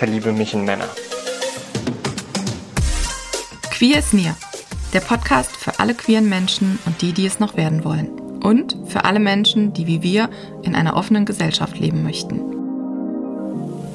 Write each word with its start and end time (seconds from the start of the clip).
verliebe 0.00 0.32
mich 0.32 0.54
in 0.54 0.64
Männer. 0.64 0.88
Queer 3.70 3.98
is 3.98 4.14
Near, 4.14 4.34
der 4.94 5.00
Podcast 5.00 5.54
für 5.54 5.78
alle 5.78 5.92
queeren 5.92 6.26
Menschen 6.26 6.78
und 6.86 7.02
die, 7.02 7.12
die 7.12 7.26
es 7.26 7.38
noch 7.38 7.54
werden 7.58 7.84
wollen. 7.84 8.08
Und 8.42 8.78
für 8.86 9.04
alle 9.04 9.20
Menschen, 9.20 9.74
die 9.74 9.86
wie 9.86 10.02
wir 10.02 10.30
in 10.62 10.74
einer 10.74 10.96
offenen 10.96 11.26
Gesellschaft 11.26 11.78
leben 11.78 12.02
möchten. 12.02 12.40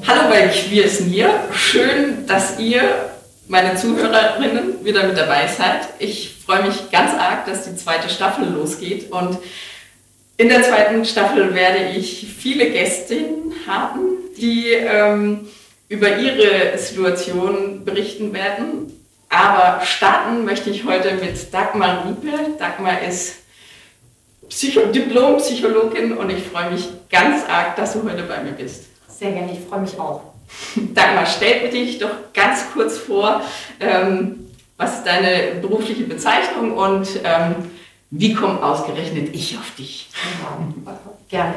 Hallo 0.06 0.30
bei 0.30 0.46
Queer 0.46 0.84
is 0.84 1.00
Near. 1.00 1.40
Schön, 1.52 2.24
dass 2.28 2.60
ihr, 2.60 2.84
meine 3.48 3.74
Zuhörerinnen, 3.74 4.84
wieder 4.84 5.08
mit 5.08 5.18
dabei 5.18 5.48
seid. 5.48 5.88
Ich 5.98 6.36
freue 6.46 6.68
mich 6.68 6.88
ganz 6.92 7.14
arg, 7.14 7.46
dass 7.46 7.64
die 7.64 7.74
zweite 7.74 8.08
Staffel 8.08 8.48
losgeht 8.48 9.10
und 9.10 9.38
in 10.36 10.50
der 10.50 10.62
zweiten 10.62 11.04
Staffel 11.04 11.52
werde 11.52 11.96
ich 11.96 12.28
viele 12.38 12.70
Gästinnen 12.70 13.54
haben, 13.66 14.02
die 14.38 14.68
ähm, 14.68 15.48
über 15.88 16.18
ihre 16.18 16.76
Situation 16.78 17.84
berichten 17.84 18.32
werden. 18.32 18.92
Aber 19.28 19.84
starten 19.84 20.44
möchte 20.44 20.70
ich 20.70 20.84
heute 20.84 21.14
mit 21.14 21.52
Dagmar 21.52 22.04
Riepe. 22.06 22.56
Dagmar 22.58 23.02
ist 23.02 23.36
Psycho 24.48 24.86
Diplompsychologin 24.86 26.16
und 26.16 26.30
ich 26.30 26.44
freue 26.44 26.70
mich 26.70 26.88
ganz 27.10 27.44
arg, 27.48 27.76
dass 27.76 27.94
du 27.94 28.08
heute 28.08 28.22
bei 28.22 28.42
mir 28.42 28.52
bist. 28.52 28.84
Sehr 29.08 29.32
gerne, 29.32 29.52
ich 29.52 29.60
freue 29.68 29.80
mich 29.80 29.98
auch. 29.98 30.22
Dagmar, 30.76 31.26
stell 31.26 31.68
dich 31.70 31.98
doch 31.98 32.32
ganz 32.32 32.70
kurz 32.72 32.98
vor, 32.98 33.42
ähm, 33.80 34.50
was 34.76 34.98
ist 34.98 35.04
deine 35.06 35.60
berufliche 35.60 36.04
Bezeichnung 36.04 36.76
und 36.76 37.08
ähm, 37.24 37.54
wie 38.10 38.34
kommt 38.34 38.62
ausgerechnet 38.62 39.34
ich 39.34 39.58
auf 39.58 39.74
dich? 39.76 40.08
Ja, 40.84 40.98
gerne. 41.28 41.54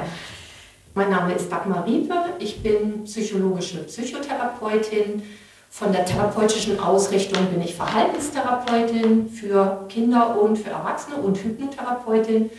Mein 0.96 1.12
Name 1.12 1.34
ist 1.36 1.52
Dagmar 1.52 1.86
Riepe. 1.86 2.16
Ich 2.40 2.64
bin 2.64 3.04
psychologische 3.04 3.84
Psychotherapeutin. 3.84 5.22
Von 5.70 5.92
der 5.92 6.04
therapeutischen 6.04 6.80
Ausrichtung 6.80 7.46
bin 7.46 7.62
ich 7.62 7.76
Verhaltenstherapeutin 7.76 9.30
für 9.30 9.86
Kinder 9.88 10.42
und 10.42 10.58
für 10.58 10.72
Erwachsene 10.72 11.18
und 11.18 11.38
Hypnotherapeutin. 11.38 12.50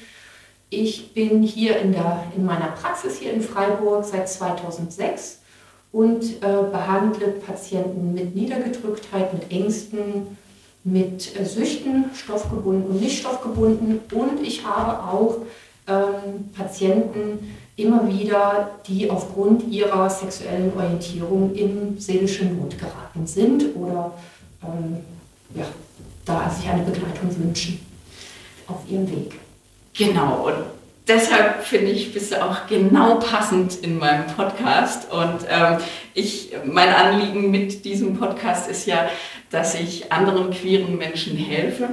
Ich 0.70 1.12
bin 1.12 1.42
hier 1.42 1.80
in, 1.80 1.90
der, 1.92 2.22
in 2.36 2.46
meiner 2.46 2.68
Praxis 2.68 3.18
hier 3.18 3.32
in 3.32 3.42
Freiburg 3.42 4.04
seit 4.04 4.28
2006 4.28 5.40
und 5.90 6.22
äh, 6.22 6.62
behandle 6.70 7.28
Patienten 7.28 8.14
mit 8.14 8.36
Niedergedrücktheit, 8.36 9.34
mit 9.34 9.50
Ängsten, 9.50 10.38
mit 10.84 11.36
äh, 11.36 11.44
Süchten, 11.44 12.10
stoffgebunden 12.14 12.92
und 12.92 13.00
nicht 13.00 13.18
stoffgebunden. 13.18 14.00
Und 14.12 14.40
ich 14.40 14.64
habe 14.64 15.02
auch 15.02 15.38
ähm, 15.88 16.50
Patienten 16.56 17.56
immer 17.82 18.08
wieder, 18.08 18.70
die 18.86 19.10
aufgrund 19.10 19.66
ihrer 19.68 20.08
sexuellen 20.08 20.72
Orientierung 20.76 21.54
in 21.54 21.98
seelische 21.98 22.44
Not 22.44 22.78
geraten 22.78 23.26
sind 23.26 23.74
oder 23.76 24.12
ähm, 24.62 24.98
ja, 25.54 25.64
da 26.24 26.50
sich 26.50 26.68
eine 26.68 26.82
Begleitung 26.82 27.36
wünschen 27.38 27.80
auf 28.66 28.78
ihrem 28.88 29.10
Weg. 29.10 29.34
Genau, 29.96 30.46
und 30.46 30.54
deshalb 31.08 31.64
finde 31.64 31.90
ich, 31.90 32.12
bist 32.12 32.32
du 32.32 32.42
auch 32.42 32.66
genau 32.68 33.16
passend 33.16 33.76
in 33.76 33.98
meinem 33.98 34.26
Podcast. 34.28 35.10
Und 35.12 35.46
ähm, 35.48 35.78
ich, 36.14 36.52
mein 36.64 36.88
Anliegen 36.88 37.50
mit 37.50 37.84
diesem 37.84 38.16
Podcast 38.16 38.70
ist 38.70 38.86
ja, 38.86 39.08
dass 39.50 39.74
ich 39.74 40.12
anderen 40.12 40.50
queeren 40.50 40.96
Menschen 40.96 41.36
helfe. 41.36 41.88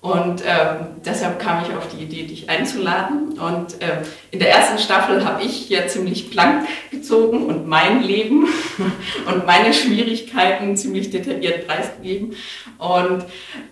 Und 0.00 0.42
ähm, 0.46 0.86
deshalb 1.04 1.40
kam 1.40 1.64
ich 1.64 1.74
auf 1.74 1.88
die 1.88 2.04
Idee, 2.04 2.26
dich 2.26 2.48
einzuladen. 2.48 3.38
Und 3.38 3.74
ähm, 3.80 3.98
in 4.30 4.38
der 4.38 4.50
ersten 4.50 4.78
Staffel 4.78 5.24
habe 5.24 5.42
ich 5.42 5.68
ja 5.68 5.86
ziemlich 5.88 6.30
blank 6.30 6.66
gezogen 6.90 7.46
und 7.46 7.66
mein 7.66 8.02
Leben 8.02 8.46
und 9.26 9.46
meine 9.46 9.72
Schwierigkeiten 9.72 10.76
ziemlich 10.76 11.10
detailliert 11.10 11.66
preisgegeben. 11.66 12.36
Und 12.78 13.24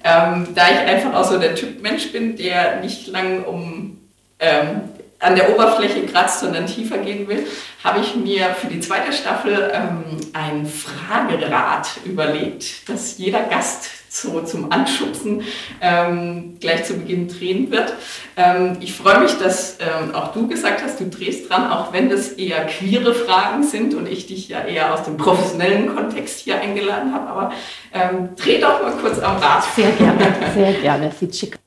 ähm, 0.02 0.48
da 0.54 0.70
ich 0.70 0.78
einfach 0.88 1.14
auch 1.14 1.24
so 1.24 1.38
der 1.38 1.54
Typ 1.54 1.80
Mensch 1.82 2.10
bin, 2.10 2.36
der 2.36 2.80
nicht 2.80 3.06
lang 3.06 3.44
um 3.44 3.98
ähm, 4.40 4.80
an 5.24 5.36
der 5.36 5.52
Oberfläche 5.52 6.06
kratzt, 6.06 6.40
sondern 6.40 6.66
tiefer 6.66 6.98
gehen 6.98 7.26
will, 7.28 7.46
habe 7.82 8.00
ich 8.00 8.14
mir 8.14 8.54
für 8.60 8.66
die 8.66 8.80
zweite 8.80 9.12
Staffel 9.12 9.72
ähm, 9.74 10.16
ein 10.32 10.66
Fragerad 10.66 11.88
überlegt, 12.04 12.88
das 12.88 13.18
jeder 13.18 13.42
Gast 13.42 13.88
so 14.08 14.40
zum 14.42 14.70
Anschubsen 14.70 15.42
ähm, 15.80 16.56
gleich 16.60 16.84
zu 16.84 16.94
Beginn 16.94 17.26
drehen 17.28 17.70
wird. 17.70 17.94
Ähm, 18.36 18.76
ich 18.80 18.94
freue 18.94 19.20
mich, 19.20 19.36
dass 19.38 19.78
ähm, 19.80 20.14
auch 20.14 20.32
du 20.32 20.46
gesagt 20.46 20.82
hast, 20.84 21.00
du 21.00 21.08
drehst 21.08 21.50
dran, 21.50 21.70
auch 21.70 21.92
wenn 21.92 22.08
das 22.08 22.28
eher 22.28 22.64
queere 22.66 23.12
Fragen 23.12 23.64
sind 23.64 23.94
und 23.94 24.08
ich 24.08 24.26
dich 24.26 24.48
ja 24.48 24.64
eher 24.64 24.94
aus 24.94 25.02
dem 25.02 25.16
professionellen 25.16 25.94
Kontext 25.94 26.40
hier 26.40 26.60
eingeladen 26.60 27.12
habe. 27.12 27.26
Aber 27.26 27.52
ähm, 27.92 28.30
dreh 28.36 28.60
doch 28.60 28.82
mal 28.82 28.92
kurz 28.92 29.18
am 29.18 29.36
Rad. 29.36 29.64
Sehr 29.74 29.90
gerne, 29.90 30.34
sehr 30.54 30.72
gerne. 30.74 31.12
Sieht 31.18 31.34
schick. 31.34 31.58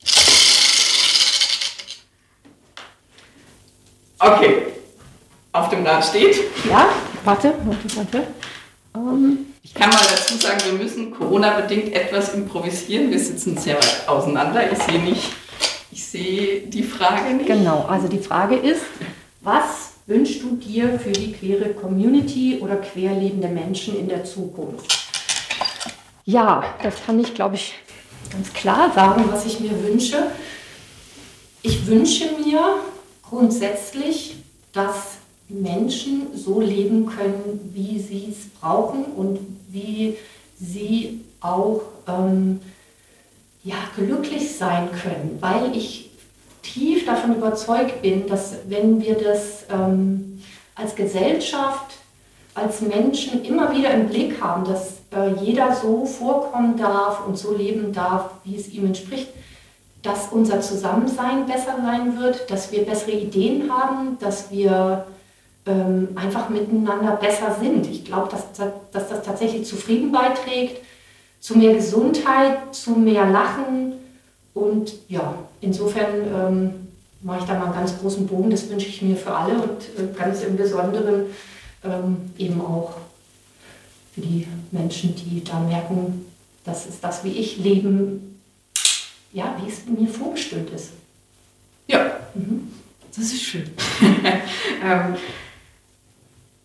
Okay, 4.19 4.63
auf 5.51 5.69
dem 5.69 5.85
Rad 5.85 6.03
steht. 6.03 6.37
Ja, 6.67 6.89
warte, 7.23 7.53
warte, 7.65 7.97
warte. 7.97 8.27
Um. 8.93 9.45
Ich 9.61 9.73
kann 9.73 9.89
mal 9.89 9.99
dazu 10.09 10.35
sagen, 10.37 10.59
wir 10.65 10.73
müssen 10.73 11.11
Corona-bedingt 11.11 11.93
etwas 11.93 12.33
improvisieren. 12.33 13.11
Wir 13.11 13.19
sitzen 13.19 13.57
sehr 13.57 13.75
weit 13.75 14.07
auseinander. 14.07 14.71
Ich 14.71 14.79
sehe 14.79 14.99
nicht, 14.99 15.33
ich 15.91 16.03
sehe 16.03 16.61
die 16.61 16.83
Frage 16.83 17.33
nicht. 17.35 17.47
Genau, 17.47 17.85
also 17.87 18.07
die 18.07 18.17
Frage 18.17 18.55
ist, 18.55 18.81
was 19.41 19.91
wünschst 20.07 20.41
du 20.41 20.55
dir 20.55 20.97
für 20.97 21.11
die 21.11 21.33
queere 21.33 21.73
Community 21.73 22.59
oder 22.61 22.77
querlebende 22.77 23.49
Menschen 23.49 23.99
in 23.99 24.07
der 24.07 24.23
Zukunft? 24.23 24.97
Ja, 26.25 26.63
das 26.81 26.95
kann 27.05 27.19
ich, 27.19 27.35
glaube 27.35 27.55
ich, 27.55 27.73
ganz 28.31 28.51
klar 28.53 28.91
sagen, 28.95 29.25
was 29.29 29.45
ich 29.45 29.59
mir 29.59 29.83
wünsche. 29.83 30.31
Ich 31.61 31.85
wünsche 31.85 32.31
mir 32.43 32.77
grundsätzlich, 33.29 34.35
dass 34.73 35.17
Menschen 35.49 36.27
so 36.35 36.59
leben 36.59 37.05
können, 37.05 37.71
wie 37.73 37.99
sie 37.99 38.27
es 38.31 38.49
brauchen 38.59 39.05
und 39.05 39.39
wie 39.69 40.17
sie 40.59 41.21
auch 41.39 41.81
ähm, 42.07 42.59
ja, 43.63 43.75
glücklich 43.95 44.55
sein 44.55 44.89
können, 44.91 45.37
weil 45.39 45.75
ich 45.75 46.11
tief 46.63 47.05
davon 47.05 47.35
überzeugt 47.35 48.01
bin, 48.01 48.27
dass 48.27 48.55
wenn 48.67 49.01
wir 49.01 49.15
das 49.15 49.65
ähm, 49.71 50.41
als 50.75 50.95
Gesellschaft, 50.95 51.97
als 52.53 52.81
Menschen 52.81 53.45
immer 53.45 53.75
wieder 53.75 53.91
im 53.91 54.07
Blick 54.07 54.41
haben, 54.41 54.65
dass 54.65 54.97
äh, 55.11 55.33
jeder 55.41 55.75
so 55.75 56.05
vorkommen 56.05 56.77
darf 56.77 57.25
und 57.25 57.37
so 57.37 57.55
leben 57.55 57.93
darf, 57.93 58.31
wie 58.43 58.55
es 58.55 58.67
ihm 58.69 58.85
entspricht, 58.85 59.29
dass 60.03 60.29
unser 60.31 60.61
Zusammensein 60.61 61.45
besser 61.45 61.75
sein 61.81 62.19
wird, 62.19 62.49
dass 62.49 62.71
wir 62.71 62.85
bessere 62.85 63.11
Ideen 63.11 63.71
haben, 63.71 64.17
dass 64.19 64.51
wir 64.51 65.05
ähm, 65.65 66.09
einfach 66.15 66.49
miteinander 66.49 67.15
besser 67.15 67.55
sind. 67.59 67.87
Ich 67.87 68.05
glaube, 68.05 68.29
dass, 68.29 68.43
dass 68.91 69.09
das 69.09 69.23
tatsächlich 69.23 69.65
zu 69.65 69.75
Frieden 69.75 70.11
beiträgt, 70.11 70.81
zu 71.39 71.57
mehr 71.57 71.73
Gesundheit, 71.73 72.73
zu 72.73 72.91
mehr 72.91 73.25
Lachen. 73.25 73.93
Und 74.53 74.93
ja, 75.07 75.35
insofern 75.61 76.13
ähm, 76.33 76.73
mache 77.21 77.39
ich 77.39 77.45
da 77.45 77.55
mal 77.55 77.65
einen 77.65 77.73
ganz 77.73 77.99
großen 77.99 78.25
Bogen. 78.27 78.49
Das 78.49 78.69
wünsche 78.69 78.87
ich 78.87 79.01
mir 79.01 79.15
für 79.15 79.33
alle 79.33 79.55
und 79.55 79.81
äh, 79.97 80.13
ganz 80.17 80.43
im 80.43 80.55
Besonderen 80.55 81.25
ähm, 81.83 82.31
eben 82.37 82.61
auch 82.61 82.93
für 84.13 84.21
die 84.21 84.47
Menschen, 84.71 85.15
die 85.15 85.43
da 85.43 85.59
merken, 85.59 86.25
das 86.63 86.85
ist 86.85 87.03
das, 87.03 87.23
wie 87.23 87.31
ich 87.31 87.57
leben, 87.57 88.36
ja, 89.37 89.55
wie 89.61 89.69
es 89.69 89.85
mir 89.85 90.07
vorgestimmt 90.07 90.71
ist. 90.71 90.93
Ja, 91.85 92.17
mhm. 92.33 92.71
das 93.15 93.25
ist 93.25 93.43
schön. 93.43 93.69
ähm, 94.83 95.15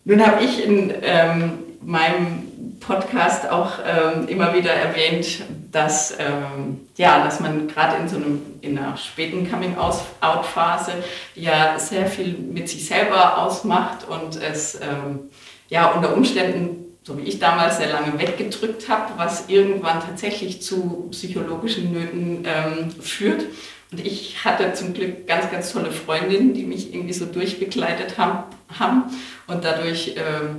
nun 0.05 0.25
habe 0.25 0.43
ich 0.43 0.65
in 0.65 0.91
ähm, 1.03 1.59
meinem 1.81 2.79
Podcast 2.79 3.47
auch 3.47 3.73
ähm, 3.85 4.27
immer 4.27 4.55
wieder 4.55 4.71
erwähnt, 4.71 5.43
dass, 5.71 6.15
ähm, 6.17 6.87
ja, 6.97 7.23
dass 7.23 7.39
man 7.39 7.67
gerade 7.67 7.97
in 7.97 8.09
so 8.09 8.15
einem, 8.15 8.41
in 8.61 8.75
einer 8.75 8.97
späten 8.97 9.49
Coming-out-Phase 9.49 10.93
ja 11.35 11.77
sehr 11.77 12.07
viel 12.07 12.33
mit 12.39 12.69
sich 12.69 12.87
selber 12.87 13.37
ausmacht 13.37 14.07
und 14.09 14.41
es 14.41 14.75
ähm, 14.81 15.29
ja 15.69 15.91
unter 15.91 16.15
Umständen 16.15 16.82
so 17.03 17.17
wie 17.17 17.23
ich 17.23 17.39
damals 17.39 17.77
sehr 17.77 17.91
lange 17.91 18.17
weggedrückt 18.17 18.87
habe, 18.87 19.13
was 19.17 19.49
irgendwann 19.49 19.99
tatsächlich 19.99 20.61
zu 20.61 21.09
psychologischen 21.11 21.91
Nöten 21.91 22.45
ähm, 22.45 22.91
führt. 22.91 23.45
Und 23.91 24.05
ich 24.05 24.43
hatte 24.43 24.73
zum 24.73 24.93
Glück 24.93 25.27
ganz, 25.27 25.51
ganz 25.51 25.71
tolle 25.71 25.91
Freundinnen, 25.91 26.53
die 26.53 26.63
mich 26.63 26.93
irgendwie 26.93 27.13
so 27.13 27.25
durchbegleitet 27.25 28.17
haben. 28.17 28.43
haben. 28.79 29.03
Und 29.47 29.63
dadurch 29.63 30.15
ähm, 30.17 30.57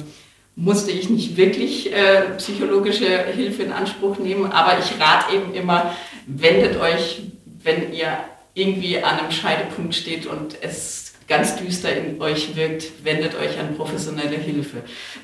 musste 0.54 0.92
ich 0.92 1.08
nicht 1.10 1.36
wirklich 1.36 1.92
äh, 1.92 2.30
psychologische 2.36 3.24
Hilfe 3.24 3.62
in 3.64 3.72
Anspruch 3.72 4.18
nehmen. 4.18 4.52
Aber 4.52 4.78
ich 4.78 5.00
rate 5.00 5.34
eben 5.34 5.54
immer, 5.54 5.96
wendet 6.26 6.78
euch, 6.78 7.22
wenn 7.62 7.92
ihr 7.92 8.18
irgendwie 8.52 8.98
an 9.02 9.18
einem 9.18 9.32
Scheidepunkt 9.32 9.94
steht 9.94 10.26
und 10.26 10.56
es 10.62 11.03
ganz 11.26 11.56
düster 11.56 11.94
in 11.94 12.20
euch 12.20 12.54
wirkt, 12.56 13.04
wendet 13.04 13.34
euch 13.34 13.58
an 13.58 13.76
professionelle 13.76 14.36
Hilfe. 14.36 14.78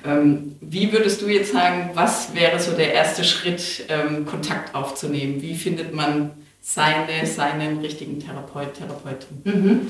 Ähm, 0.05 0.57
wie 0.61 0.93
würdest 0.93 1.21
du 1.23 1.29
jetzt 1.29 1.53
sagen, 1.53 1.91
was 1.95 2.35
wäre 2.35 2.59
so 2.59 2.73
der 2.73 2.95
erste 2.95 3.25
Schritt, 3.25 3.85
ähm, 3.89 4.25
Kontakt 4.27 4.75
aufzunehmen? 4.75 5.43
Wie 5.43 5.55
findet 5.55 5.95
man 5.95 6.31
seine, 6.61 7.27
seinen 7.27 7.79
richtigen 7.79 8.19
Therapeut, 8.19 8.75
Therapeutin? 8.75 9.43
Mhm. 9.45 9.89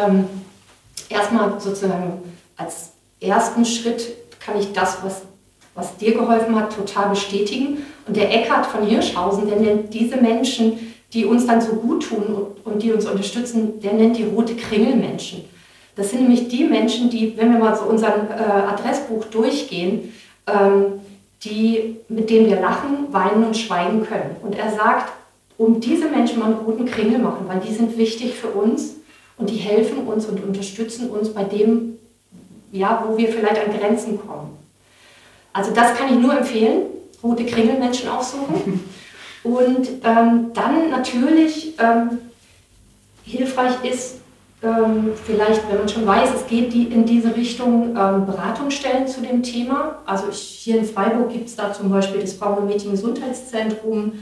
Ähm, 0.00 0.24
erstmal 1.08 1.60
sozusagen 1.60 2.22
als 2.56 2.92
ersten 3.20 3.64
Schritt 3.64 4.16
kann 4.40 4.58
ich 4.58 4.72
das, 4.72 4.98
was, 5.02 5.22
was 5.74 5.96
dir 5.96 6.14
geholfen 6.14 6.56
hat, 6.56 6.74
total 6.74 7.10
bestätigen. 7.10 7.78
Und 8.06 8.16
der 8.16 8.32
Eckhard 8.32 8.66
von 8.66 8.86
Hirschhausen, 8.86 9.48
der 9.48 9.60
nennt 9.60 9.94
diese 9.94 10.16
Menschen, 10.16 10.89
die 11.12 11.24
uns 11.24 11.46
dann 11.46 11.60
so 11.60 11.72
gut 11.72 12.08
tun 12.08 12.24
und, 12.24 12.72
und 12.72 12.82
die 12.82 12.92
uns 12.92 13.06
unterstützen, 13.06 13.80
der 13.80 13.94
nennt 13.94 14.16
die 14.16 14.24
rote 14.24 14.54
Kringelmenschen. 14.54 15.44
Das 15.96 16.10
sind 16.10 16.22
nämlich 16.22 16.48
die 16.48 16.64
Menschen, 16.64 17.10
die, 17.10 17.36
wenn 17.36 17.52
wir 17.52 17.58
mal 17.58 17.76
so 17.76 17.84
unseren 17.84 18.28
äh, 18.30 18.42
Adressbuch 18.42 19.24
durchgehen, 19.26 20.12
ähm, 20.46 21.00
die, 21.42 21.96
mit 22.08 22.30
denen 22.30 22.48
wir 22.48 22.60
lachen, 22.60 23.12
weinen 23.12 23.44
und 23.44 23.56
schweigen 23.56 24.06
können. 24.06 24.36
Und 24.42 24.56
er 24.56 24.70
sagt, 24.70 25.12
um 25.56 25.80
diese 25.80 26.08
Menschen 26.08 26.38
mal 26.38 26.46
einen 26.46 26.64
roten 26.64 26.86
Kringel 26.86 27.18
machen, 27.18 27.46
weil 27.46 27.60
die 27.60 27.72
sind 27.72 27.98
wichtig 27.98 28.34
für 28.34 28.48
uns 28.48 28.96
und 29.36 29.50
die 29.50 29.56
helfen 29.56 30.06
uns 30.06 30.26
und 30.26 30.42
unterstützen 30.42 31.10
uns 31.10 31.30
bei 31.30 31.44
dem, 31.44 31.98
ja, 32.72 33.04
wo 33.06 33.16
wir 33.18 33.28
vielleicht 33.28 33.66
an 33.66 33.76
Grenzen 33.76 34.18
kommen. 34.20 34.56
Also 35.52 35.72
das 35.72 35.94
kann 35.94 36.08
ich 36.08 36.18
nur 36.18 36.36
empfehlen, 36.36 36.82
rote 37.22 37.44
Kringelmenschen 37.44 38.08
aufsuchen. 38.08 38.84
Und 39.42 39.88
ähm, 40.04 40.52
dann 40.54 40.90
natürlich 40.90 41.74
ähm, 41.78 42.18
hilfreich 43.24 43.82
ist, 43.84 44.16
ähm, 44.62 45.12
vielleicht, 45.24 45.68
wenn 45.70 45.78
man 45.78 45.88
schon 45.88 46.06
weiß, 46.06 46.30
es 46.34 46.46
geht 46.46 46.72
die, 46.72 46.84
in 46.84 47.06
diese 47.06 47.34
Richtung 47.34 47.96
ähm, 47.96 48.26
Beratungsstellen 48.26 49.08
zu 49.08 49.22
dem 49.22 49.42
Thema. 49.42 49.98
Also 50.04 50.28
ich, 50.30 50.38
hier 50.38 50.78
in 50.78 50.84
Freiburg 50.84 51.32
gibt 51.32 51.48
es 51.48 51.56
da 51.56 51.72
zum 51.72 51.90
Beispiel 51.90 52.20
das 52.20 52.34
Frauen- 52.34 52.58
und 52.58 52.66
Mädchen-Gesundheitszentrum, 52.66 54.12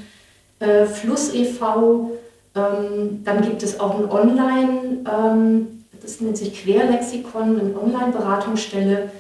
äh, 0.61 0.87
Fluss 0.87 1.35
e.V., 1.35 2.13
ähm, 2.55 3.23
dann 3.25 3.43
gibt 3.43 3.63
es 3.63 3.79
auch 3.79 3.99
ein 3.99 4.11
Online, 4.11 5.05
ähm, 5.11 5.85
das 6.01 6.21
nennt 6.21 6.37
sich 6.37 6.63
Querlexikon, 6.63 7.61
eine 7.61 7.75
Online-Beratungsstelle. 7.79 9.11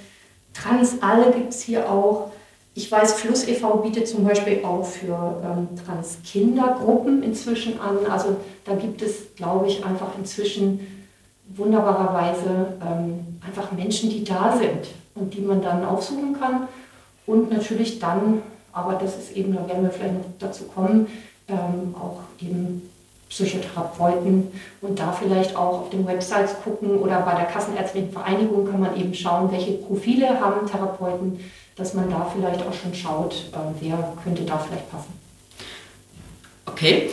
Transalle 0.54 1.32
gibt 1.32 1.52
es 1.52 1.62
hier 1.62 1.90
auch. 1.90 2.30
Ich 2.74 2.90
weiß, 2.90 3.14
Fluss 3.14 3.46
e.V. 3.48 3.76
bietet 3.78 4.06
zum 4.06 4.24
Beispiel 4.24 4.64
auch 4.64 4.84
für 4.84 5.42
ähm, 5.44 5.68
Transkindergruppen 5.84 7.22
inzwischen 7.22 7.80
an. 7.80 7.98
Also 8.08 8.36
da 8.64 8.74
gibt 8.74 9.02
es, 9.02 9.34
glaube 9.34 9.66
ich, 9.66 9.84
einfach 9.84 10.16
inzwischen 10.16 10.80
wunderbarerweise 11.56 12.74
ähm, 12.86 13.40
einfach 13.44 13.72
Menschen, 13.72 14.10
die 14.10 14.22
da 14.22 14.56
sind 14.56 14.88
und 15.14 15.34
die 15.34 15.40
man 15.40 15.60
dann 15.60 15.84
aufsuchen 15.84 16.38
kann. 16.38 16.68
Und 17.26 17.50
natürlich 17.50 17.98
dann, 17.98 18.42
aber 18.72 18.94
das 18.94 19.18
ist 19.18 19.36
eben, 19.36 19.54
da 19.54 19.66
werden 19.66 19.82
wir 19.82 19.90
vielleicht 19.90 20.14
noch 20.14 20.24
dazu 20.38 20.64
kommen, 20.64 21.08
ähm, 21.48 21.94
auch 21.94 22.20
eben 22.40 22.88
Psychotherapeuten 23.28 24.48
und 24.80 24.98
da 24.98 25.12
vielleicht 25.12 25.54
auch 25.54 25.82
auf 25.82 25.90
den 25.90 26.06
Websites 26.06 26.54
gucken 26.64 26.98
oder 26.98 27.20
bei 27.20 27.34
der 27.34 27.44
Kassenärztlichen 27.44 28.10
Vereinigung 28.10 28.66
kann 28.66 28.80
man 28.80 28.96
eben 28.96 29.12
schauen, 29.12 29.52
welche 29.52 29.72
Profile 29.72 30.40
haben 30.40 30.66
Therapeuten 30.66 31.38
dass 31.78 31.94
man 31.94 32.10
da 32.10 32.30
vielleicht 32.34 32.60
auch 32.66 32.74
schon 32.74 32.92
schaut, 32.92 33.34
äh, 33.52 33.56
wer 33.80 34.12
könnte 34.22 34.42
da 34.42 34.58
vielleicht 34.58 34.90
passen. 34.90 35.12
Okay, 36.66 37.08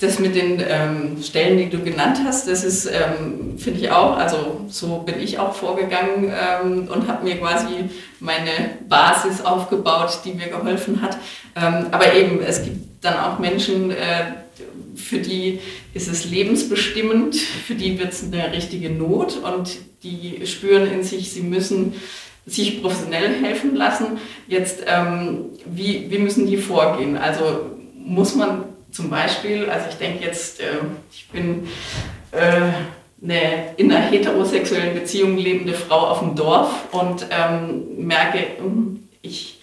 das 0.00 0.18
mit 0.18 0.34
den 0.34 0.62
ähm, 0.66 1.22
Stellen, 1.22 1.58
die 1.58 1.68
du 1.68 1.82
genannt 1.82 2.18
hast, 2.24 2.48
das 2.48 2.64
ist, 2.64 2.86
ähm, 2.86 3.58
finde 3.58 3.80
ich 3.80 3.90
auch, 3.90 4.16
also 4.16 4.60
so 4.68 4.98
bin 4.98 5.20
ich 5.20 5.38
auch 5.38 5.54
vorgegangen 5.54 6.32
ähm, 6.32 6.88
und 6.88 7.08
habe 7.08 7.24
mir 7.24 7.36
quasi 7.36 7.90
meine 8.20 8.78
Basis 8.88 9.44
aufgebaut, 9.44 10.20
die 10.24 10.34
mir 10.34 10.48
geholfen 10.48 11.02
hat. 11.02 11.18
Ähm, 11.56 11.88
aber 11.90 12.14
eben, 12.14 12.40
es 12.40 12.62
gibt 12.62 13.04
dann 13.04 13.18
auch 13.18 13.38
Menschen, 13.38 13.90
äh, 13.90 14.32
für 14.94 15.18
die 15.18 15.60
ist 15.94 16.08
es 16.08 16.24
lebensbestimmend, 16.24 17.36
für 17.36 17.74
die 17.74 17.98
wird 17.98 18.12
es 18.12 18.24
eine 18.24 18.52
richtige 18.52 18.90
Not 18.90 19.38
und 19.42 19.78
die 20.02 20.46
spüren 20.46 20.86
in 20.90 21.02
sich, 21.02 21.32
sie 21.32 21.42
müssen 21.42 21.94
sich 22.48 22.82
professionell 22.82 23.34
helfen 23.42 23.76
lassen. 23.76 24.18
Jetzt, 24.46 24.84
ähm, 24.86 25.50
wie, 25.66 26.10
wie 26.10 26.18
müssen 26.18 26.46
die 26.46 26.56
vorgehen? 26.56 27.16
Also 27.16 27.66
muss 27.96 28.34
man 28.34 28.64
zum 28.90 29.10
Beispiel, 29.10 29.68
also 29.68 29.86
ich 29.90 29.96
denke 29.96 30.24
jetzt, 30.24 30.60
äh, 30.60 30.64
ich 31.12 31.28
bin 31.28 31.68
äh, 32.32 32.72
eine 33.22 33.74
in 33.76 33.92
einer 33.92 34.04
heterosexuellen 34.06 34.94
Beziehung 34.94 35.36
lebende 35.36 35.74
Frau 35.74 36.06
auf 36.08 36.20
dem 36.20 36.34
Dorf 36.34 36.70
und 36.92 37.26
ähm, 37.30 38.06
merke, 38.06 38.38
hm, 38.58 39.08
ich 39.22 39.58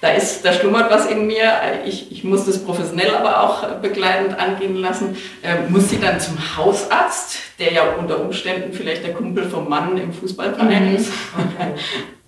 da, 0.00 0.08
ist, 0.08 0.44
da 0.44 0.52
schlummert 0.52 0.90
was 0.90 1.06
in 1.06 1.26
mir, 1.26 1.52
ich, 1.86 2.12
ich 2.12 2.22
muss 2.22 2.44
das 2.44 2.62
professionell 2.62 3.14
aber 3.14 3.42
auch 3.42 3.80
begleitend 3.80 4.38
angehen 4.38 4.76
lassen. 4.76 5.16
Ähm, 5.42 5.72
muss 5.72 5.88
sie 5.88 5.98
dann 5.98 6.20
zum 6.20 6.36
Hausarzt, 6.56 7.38
der 7.58 7.72
ja 7.72 7.82
unter 7.98 8.20
Umständen 8.20 8.72
vielleicht 8.74 9.04
der 9.04 9.14
Kumpel 9.14 9.48
vom 9.48 9.68
Mann 9.68 9.96
im 9.96 10.12
Fußballverein 10.12 10.90
mhm. 10.90 10.96
ist? 10.96 11.10
Okay. 11.34 11.72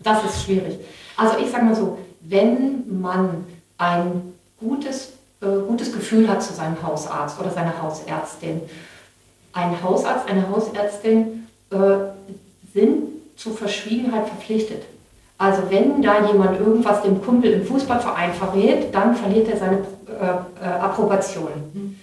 Das 0.02 0.24
ist 0.24 0.44
schwierig. 0.44 0.78
Also 1.16 1.38
ich 1.38 1.50
sage 1.50 1.64
mal 1.64 1.74
so, 1.74 1.98
wenn 2.20 3.00
man 3.00 3.44
ein 3.78 4.34
gutes, 4.60 5.12
äh, 5.40 5.46
gutes 5.66 5.92
Gefühl 5.92 6.28
hat 6.28 6.42
zu 6.42 6.52
seinem 6.52 6.82
Hausarzt 6.82 7.38
oder 7.40 7.50
seiner 7.50 7.80
Hausärztin, 7.82 8.62
ein 9.52 9.82
Hausarzt, 9.82 10.28
eine 10.28 10.48
Hausärztin 10.48 11.48
äh, 11.70 11.76
sind 12.72 13.08
zur 13.36 13.56
Verschwiegenheit 13.56 14.26
verpflichtet. 14.26 14.82
Also 15.38 15.62
wenn 15.70 16.02
da 16.02 16.26
jemand 16.26 16.58
irgendwas 16.58 17.02
dem 17.02 17.22
Kumpel 17.22 17.52
im 17.52 17.64
Fußballverein 17.64 18.34
verrät, 18.34 18.92
dann 18.92 19.14
verliert 19.14 19.48
er 19.48 19.56
seine 19.56 19.78
äh, 19.78 20.64
äh, 20.64 20.68
Approbation. 20.68 21.50
Mhm. 21.72 21.96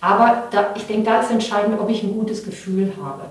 Aber 0.00 0.44
da, 0.50 0.70
ich 0.74 0.86
denke, 0.86 1.04
da 1.04 1.20
ist 1.20 1.30
entscheidend, 1.30 1.78
ob 1.78 1.88
ich 1.88 2.02
ein 2.02 2.12
gutes 2.12 2.44
Gefühl 2.44 2.92
habe. 3.00 3.26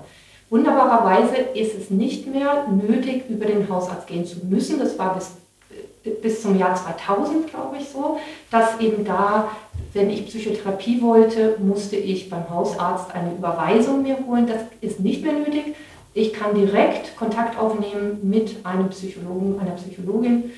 Wunderbarerweise 0.50 1.36
ist 1.54 1.78
es 1.78 1.90
nicht 1.90 2.26
mehr 2.26 2.66
nötig, 2.68 3.22
über 3.28 3.46
den 3.46 3.68
Hausarzt 3.68 4.08
gehen 4.08 4.26
zu 4.26 4.44
müssen. 4.44 4.80
Das 4.80 4.98
war 4.98 5.14
bis, 5.14 5.30
bis 6.20 6.42
zum 6.42 6.58
Jahr 6.58 6.74
2000, 6.74 7.48
glaube 7.48 7.76
ich, 7.78 7.88
so, 7.88 8.18
dass 8.50 8.80
eben 8.80 9.04
da, 9.04 9.48
wenn 9.92 10.10
ich 10.10 10.26
Psychotherapie 10.26 11.00
wollte, 11.00 11.54
musste 11.60 11.94
ich 11.94 12.28
beim 12.28 12.50
Hausarzt 12.50 13.14
eine 13.14 13.32
Überweisung 13.32 14.02
mir 14.02 14.18
holen. 14.26 14.48
Das 14.48 14.62
ist 14.80 14.98
nicht 14.98 15.22
mehr 15.22 15.34
nötig. 15.34 15.76
Ich 16.14 16.32
kann 16.32 16.56
direkt 16.56 17.16
Kontakt 17.16 17.56
aufnehmen 17.56 18.18
mit 18.24 18.66
einem 18.66 18.88
Psychologen, 18.88 19.60
einer 19.60 19.76
Psychologin 19.76 20.50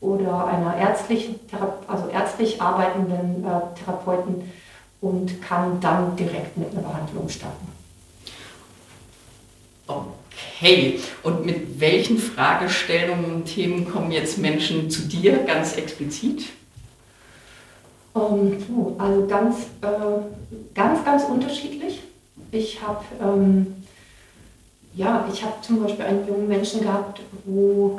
oder 0.00 0.46
einer 0.46 0.74
ärztlichen, 0.78 1.38
also 1.86 2.08
ärztlich 2.08 2.62
arbeitenden 2.62 3.44
äh, 3.44 3.78
Therapeuten 3.78 4.50
und 5.02 5.42
kann 5.42 5.78
dann 5.80 6.16
direkt 6.16 6.56
mit 6.56 6.72
einer 6.72 6.80
Behandlung 6.80 7.28
starten. 7.28 7.73
Okay, 9.86 10.98
und 11.22 11.44
mit 11.44 11.80
welchen 11.80 12.18
Fragestellungen 12.18 13.26
und 13.26 13.44
Themen 13.44 13.90
kommen 13.90 14.10
jetzt 14.10 14.38
Menschen 14.38 14.90
zu 14.90 15.02
dir 15.02 15.38
ganz 15.44 15.76
explizit? 15.76 16.44
Ähm, 18.16 18.56
also 18.98 19.26
ganz, 19.26 19.56
äh, 19.82 20.66
ganz, 20.74 21.04
ganz 21.04 21.24
unterschiedlich. 21.24 22.00
Ich 22.50 22.80
habe 22.80 23.04
ähm, 23.20 23.84
ja, 24.94 25.28
ich 25.32 25.44
zum 25.62 25.82
Beispiel 25.82 26.04
einen 26.04 26.26
jungen 26.26 26.48
Menschen 26.48 26.82
gehabt, 26.82 27.20
wo 27.44 27.98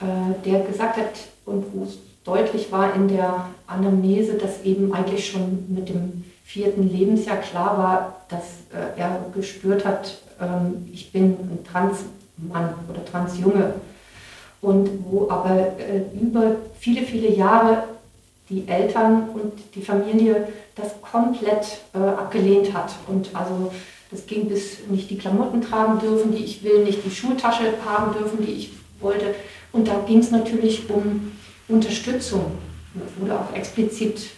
äh, 0.00 0.48
der 0.48 0.60
gesagt 0.60 0.96
hat 0.96 1.12
und 1.44 1.64
wo 1.72 1.84
es 1.84 1.98
deutlich 2.24 2.72
war 2.72 2.94
in 2.94 3.08
der 3.08 3.46
Anamnese, 3.66 4.34
dass 4.34 4.62
eben 4.62 4.92
eigentlich 4.92 5.28
schon 5.30 5.66
mit 5.68 5.88
dem 5.88 6.24
vierten 6.44 6.90
Lebensjahr 6.90 7.38
klar 7.38 7.78
war, 7.78 8.26
dass 8.28 8.42
äh, 8.72 8.98
er 8.98 9.26
gespürt 9.34 9.84
hat, 9.84 10.18
ähm, 10.40 10.88
ich 10.92 11.12
bin 11.12 11.32
ein 11.32 11.58
Transmann 11.64 12.74
oder 12.88 13.04
Transjunge. 13.04 13.74
Und 14.60 14.90
wo 15.04 15.30
aber 15.30 15.56
äh, 15.78 16.02
über 16.20 16.56
viele, 16.78 17.02
viele 17.02 17.30
Jahre 17.30 17.84
die 18.50 18.66
Eltern 18.68 19.30
und 19.30 19.52
die 19.74 19.80
Familie 19.80 20.48
das 20.74 21.00
komplett 21.00 21.80
äh, 21.94 21.98
abgelehnt 21.98 22.74
hat. 22.74 22.92
Und 23.06 23.30
also 23.32 23.72
das 24.10 24.26
ging 24.26 24.48
bis 24.48 24.78
nicht 24.88 25.08
die 25.08 25.16
Klamotten 25.18 25.62
tragen 25.62 26.00
dürfen, 26.00 26.32
die 26.32 26.44
ich 26.44 26.62
will, 26.64 26.84
nicht 26.84 27.04
die 27.04 27.10
Schultasche 27.10 27.72
haben 27.86 28.12
dürfen, 28.12 28.44
die 28.44 28.52
ich 28.52 28.72
wollte. 29.00 29.34
Und 29.72 29.86
da 29.86 30.00
ging 30.06 30.18
es 30.18 30.30
natürlich 30.30 30.90
um 30.90 31.32
Unterstützung. 31.68 32.52
Es 32.94 33.22
wurde 33.22 33.38
auch 33.38 33.54
explizit 33.54 34.30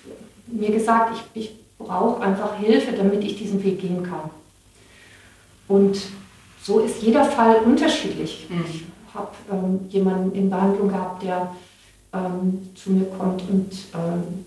mir 0.46 0.70
gesagt, 0.70 1.16
ich, 1.34 1.42
ich 1.42 1.54
brauche 1.78 2.22
einfach 2.22 2.58
Hilfe, 2.58 2.92
damit 2.92 3.24
ich 3.24 3.38
diesen 3.38 3.64
Weg 3.64 3.80
gehen 3.80 4.02
kann. 4.02 4.30
Und 5.72 5.96
so 6.62 6.80
ist 6.80 7.00
jeder 7.00 7.24
Fall 7.24 7.56
unterschiedlich. 7.64 8.46
Mhm. 8.50 8.64
Ich 8.68 9.14
habe 9.14 9.30
ähm, 9.50 9.80
jemanden 9.88 10.36
in 10.36 10.50
Behandlung 10.50 10.88
gehabt, 10.88 11.22
der 11.22 11.50
ähm, 12.12 12.68
zu 12.74 12.90
mir 12.90 13.06
kommt 13.06 13.42
und 13.48 13.70
ähm, 13.94 14.44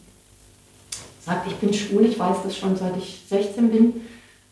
sagt, 1.20 1.48
ich 1.48 1.56
bin 1.56 1.74
schwul, 1.74 2.06
ich 2.06 2.20
weiß 2.20 2.38
das 2.44 2.56
schon 2.56 2.76
seit 2.76 2.96
ich 2.98 3.24
16 3.28 3.70
bin, 3.72 4.02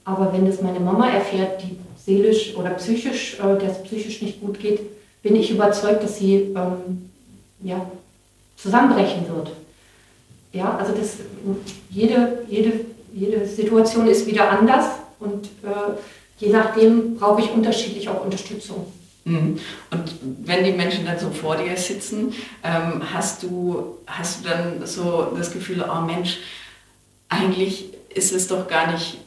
aber 0.03 0.33
wenn 0.33 0.47
das 0.47 0.63
meine 0.63 0.79
Mama 0.79 1.09
erfährt, 1.09 1.61
die 1.61 1.77
seelisch 2.03 2.55
oder 2.55 2.71
psychisch, 2.71 3.37
äh, 3.39 3.59
der 3.59 3.69
es 3.69 3.83
psychisch 3.83 4.23
nicht 4.23 4.41
gut 4.41 4.59
geht, 4.59 4.79
bin 5.21 5.35
ich 5.35 5.51
überzeugt, 5.51 6.03
dass 6.03 6.17
sie 6.17 6.55
ähm, 6.55 7.11
ja, 7.61 7.85
zusammenbrechen 8.57 9.27
wird. 9.27 9.51
Ja, 10.51 10.75
also 10.75 10.91
das, 10.93 11.17
jede, 11.91 12.45
jede, 12.49 12.79
jede 13.13 13.45
Situation 13.45 14.07
ist 14.07 14.25
wieder 14.25 14.49
anders 14.49 14.85
und 15.19 15.45
äh, 15.63 15.93
je 16.43 16.51
nachdem 16.51 17.15
brauche 17.15 17.41
ich 17.41 17.51
unterschiedlich 17.51 18.09
auch 18.09 18.23
Unterstützung. 18.23 18.85
Mhm. 19.25 19.59
Und 19.91 20.13
wenn 20.43 20.63
die 20.65 20.73
Menschen 20.73 21.05
dann 21.05 21.17
so 21.17 21.29
vor 21.29 21.55
dir 21.55 21.77
sitzen, 21.77 22.33
ähm, 22.63 23.01
hast, 23.13 23.43
du, 23.43 23.97
hast 24.05 24.43
du 24.43 24.49
dann 24.49 24.85
so 24.85 25.33
das 25.37 25.53
Gefühl, 25.53 25.83
oh 25.87 26.01
Mensch, 26.01 26.39
eigentlich 27.29 27.85
ist 28.13 28.33
es 28.33 28.47
doch 28.47 28.67
gar 28.67 28.91
nicht, 28.91 29.17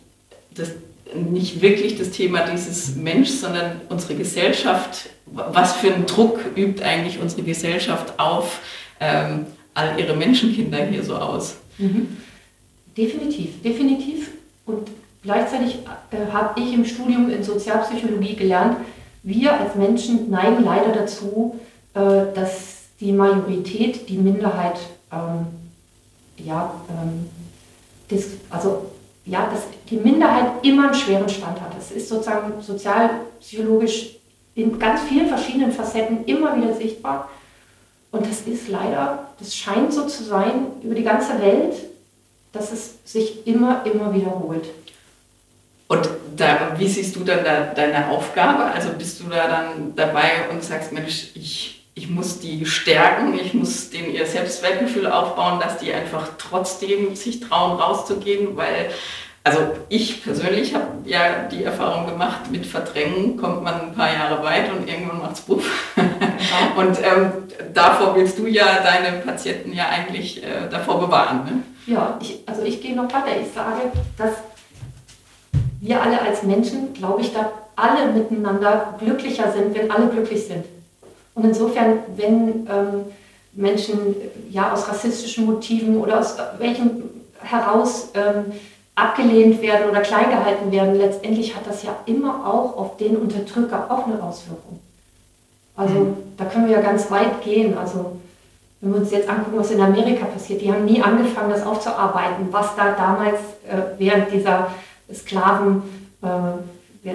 das, 0.55 0.73
nicht 1.15 1.63
wirklich 1.63 1.97
das 1.97 2.11
Thema 2.11 2.47
dieses 2.47 2.95
Mensch, 2.97 3.31
sondern 3.31 3.81
unsere 3.89 4.17
Gesellschaft. 4.17 5.09
Was 5.25 5.77
für 5.77 5.93
einen 5.93 6.07
Druck 6.07 6.41
übt 6.55 6.85
eigentlich 6.85 7.19
unsere 7.19 7.43
Gesellschaft 7.43 8.19
auf 8.19 8.61
ähm, 9.01 9.47
all 9.73 9.99
ihre 9.99 10.15
Menschenkinder 10.15 10.85
hier 10.85 11.03
so 11.03 11.17
aus? 11.17 11.57
Mhm. 11.79 12.17
Definitiv, 12.97 13.63
definitiv. 13.63 14.29
Und 14.67 14.89
gleichzeitig 15.27 15.81
äh, 16.11 16.33
habe 16.33 16.59
ich 16.61 16.73
im 16.73 16.85
Studium 16.85 17.29
in 17.29 17.43
Sozialpsychologie 17.43 18.37
gelernt, 18.37 18.79
wir 19.23 19.53
als 19.53 19.75
Menschen 19.75 20.31
neigen 20.31 20.65
leider 20.65 20.93
dazu, 20.93 21.59
äh, 21.95 22.01
dass 22.35 22.77
die 23.01 23.13
Majorität 23.13 24.09
die 24.09 24.19
Minderheit, 24.19 24.79
ähm, 25.13 25.47
ja, 26.39 26.73
ähm, 26.89 27.29
das, 28.09 28.25
also 28.49 28.87
ja, 29.25 29.51
dass 29.51 29.63
die 29.91 29.97
Minderheit 29.97 30.53
immer 30.63 30.85
einen 30.85 30.95
schweren 30.95 31.29
Stand 31.29 31.61
hat. 31.61 31.77
Das 31.77 31.91
ist 31.91 32.09
sozusagen 32.09 32.63
sozialpsychologisch 32.63 34.17
in 34.55 34.79
ganz 34.79 35.03
vielen 35.03 35.27
verschiedenen 35.27 35.73
Facetten 35.73 36.25
immer 36.27 36.57
wieder 36.57 36.73
sichtbar. 36.73 37.29
Und 38.13 38.25
das 38.31 38.43
ist 38.43 38.69
leider, 38.69 39.27
das 39.41 39.55
scheint 39.55 39.93
so 39.93 40.07
zu 40.07 40.23
sein 40.23 40.67
über 40.83 40.95
die 40.95 41.03
ganze 41.03 41.41
Welt, 41.41 41.75
dass 42.53 42.73
es 42.73 42.95
sich 43.05 43.45
immer, 43.47 43.85
immer 43.85 44.15
wiederholt. 44.15 44.67
Und 45.89 46.09
da, 46.37 46.73
wie 46.77 46.89
siehst 46.89 47.17
du 47.17 47.25
dann 47.25 47.45
da, 47.45 47.73
deine 47.75 48.09
Aufgabe? 48.09 48.65
Also 48.65 48.91
bist 48.91 49.21
du 49.21 49.29
da 49.29 49.47
dann 49.47 49.95
dabei 49.95 50.49
und 50.51 50.63
sagst, 50.63 50.93
Mensch, 50.93 51.29
ich, 51.35 51.85
ich 51.95 52.11
muss 52.11 52.41
die 52.41 52.67
stärken, 52.67 53.39
ich 53.39 53.55
muss 53.55 53.91
denen 53.91 54.13
ihr 54.13 54.27
Selbstwertgefühl 54.27 55.07
aufbauen, 55.07 55.61
dass 55.61 55.79
die 55.79 55.93
einfach 55.93 56.31
trotzdem 56.39 57.15
sich 57.15 57.41
trauen, 57.41 57.79
rauszugehen, 57.79 58.57
weil 58.57 58.91
also 59.47 59.61
ich 59.89 60.25
persönlich 60.25 60.75
habe 60.75 60.87
ja 61.05 61.45
die 61.45 61.63
Erfahrung 61.63 62.07
gemacht, 62.07 62.51
mit 62.51 62.67
Verdrängen 62.67 63.37
kommt 63.37 63.63
man 63.63 63.81
ein 63.81 63.95
paar 63.95 64.13
Jahre 64.13 64.43
weit 64.43 64.73
und 64.73 64.89
irgendwann 64.89 65.21
macht 65.21 65.35
es 65.35 65.41
buff. 65.43 65.95
und 66.77 66.99
ähm, 67.01 67.31
davor 67.73 68.17
willst 68.17 68.41
du 68.41 68.49
ja 68.49 68.81
deine 68.83 69.19
Patienten 69.19 69.73
ja 69.73 69.89
eigentlich 69.89 70.43
äh, 70.43 70.69
davor 70.69 70.99
bewahren. 70.99 71.45
Ne? 71.45 71.63
Ja, 71.95 72.19
ich, 72.21 72.41
also 72.45 72.63
ich 72.63 72.83
gehe 72.83 72.97
noch 72.97 73.05
weiter. 73.05 73.41
Ich 73.41 73.53
sage, 73.55 73.93
dass 74.19 74.33
wir 75.87 76.03
alle 76.03 76.21
als 76.21 76.43
Menschen, 76.43 76.93
glaube 76.93 77.21
ich, 77.21 77.33
da 77.33 77.51
alle 77.77 78.13
miteinander 78.13 78.95
glücklicher 78.99 79.53
sind, 79.53 79.75
wenn 79.75 79.91
alle 79.91 80.09
glücklich 80.09 80.47
sind. 80.47 80.65
Und 81.35 81.45
insofern, 81.45 81.99
wenn 82.17 82.67
ähm, 82.67 83.05
Menschen 83.53 84.17
ja 84.51 84.73
aus 84.73 84.89
rassistischen 84.89 85.47
Motiven 85.47 85.99
oder 85.99 86.19
aus 86.19 86.37
welchen 86.59 87.05
heraus 87.43 88.11
ähm, 88.15 88.53
abgelehnt 88.95 89.61
werden 89.61 89.91
oder 89.91 90.01
klein 90.01 90.31
gehalten 90.31 90.73
werden, 90.73 90.97
letztendlich 90.97 91.55
hat 91.55 91.67
das 91.67 91.83
ja 91.83 91.95
immer 92.07 92.47
auch 92.47 92.77
auf 92.77 92.97
den 92.97 93.17
Unterdrücker 93.17 93.87
auch 93.91 94.07
eine 94.07 94.23
Auswirkung. 94.23 94.81
Also 95.77 95.95
mhm. 95.95 96.17
da 96.39 96.47
können 96.47 96.67
wir 96.67 96.77
ja 96.77 96.83
ganz 96.83 97.11
weit 97.11 97.43
gehen. 97.43 97.77
Also 97.77 98.17
wenn 98.81 98.93
wir 98.93 99.01
uns 99.01 99.11
jetzt 99.11 99.29
angucken, 99.29 99.59
was 99.59 99.71
in 99.71 99.81
Amerika 99.81 100.25
passiert, 100.25 100.63
die 100.63 100.73
haben 100.73 100.87
nie 100.87 101.03
angefangen, 101.03 101.51
das 101.51 101.67
aufzuarbeiten, 101.67 102.49
was 102.51 102.75
da 102.75 102.93
damals 102.93 103.39
äh, 103.69 103.99
während 103.99 104.33
dieser 104.33 104.69
Sklaven, 105.13 105.83
äh, 106.23 107.09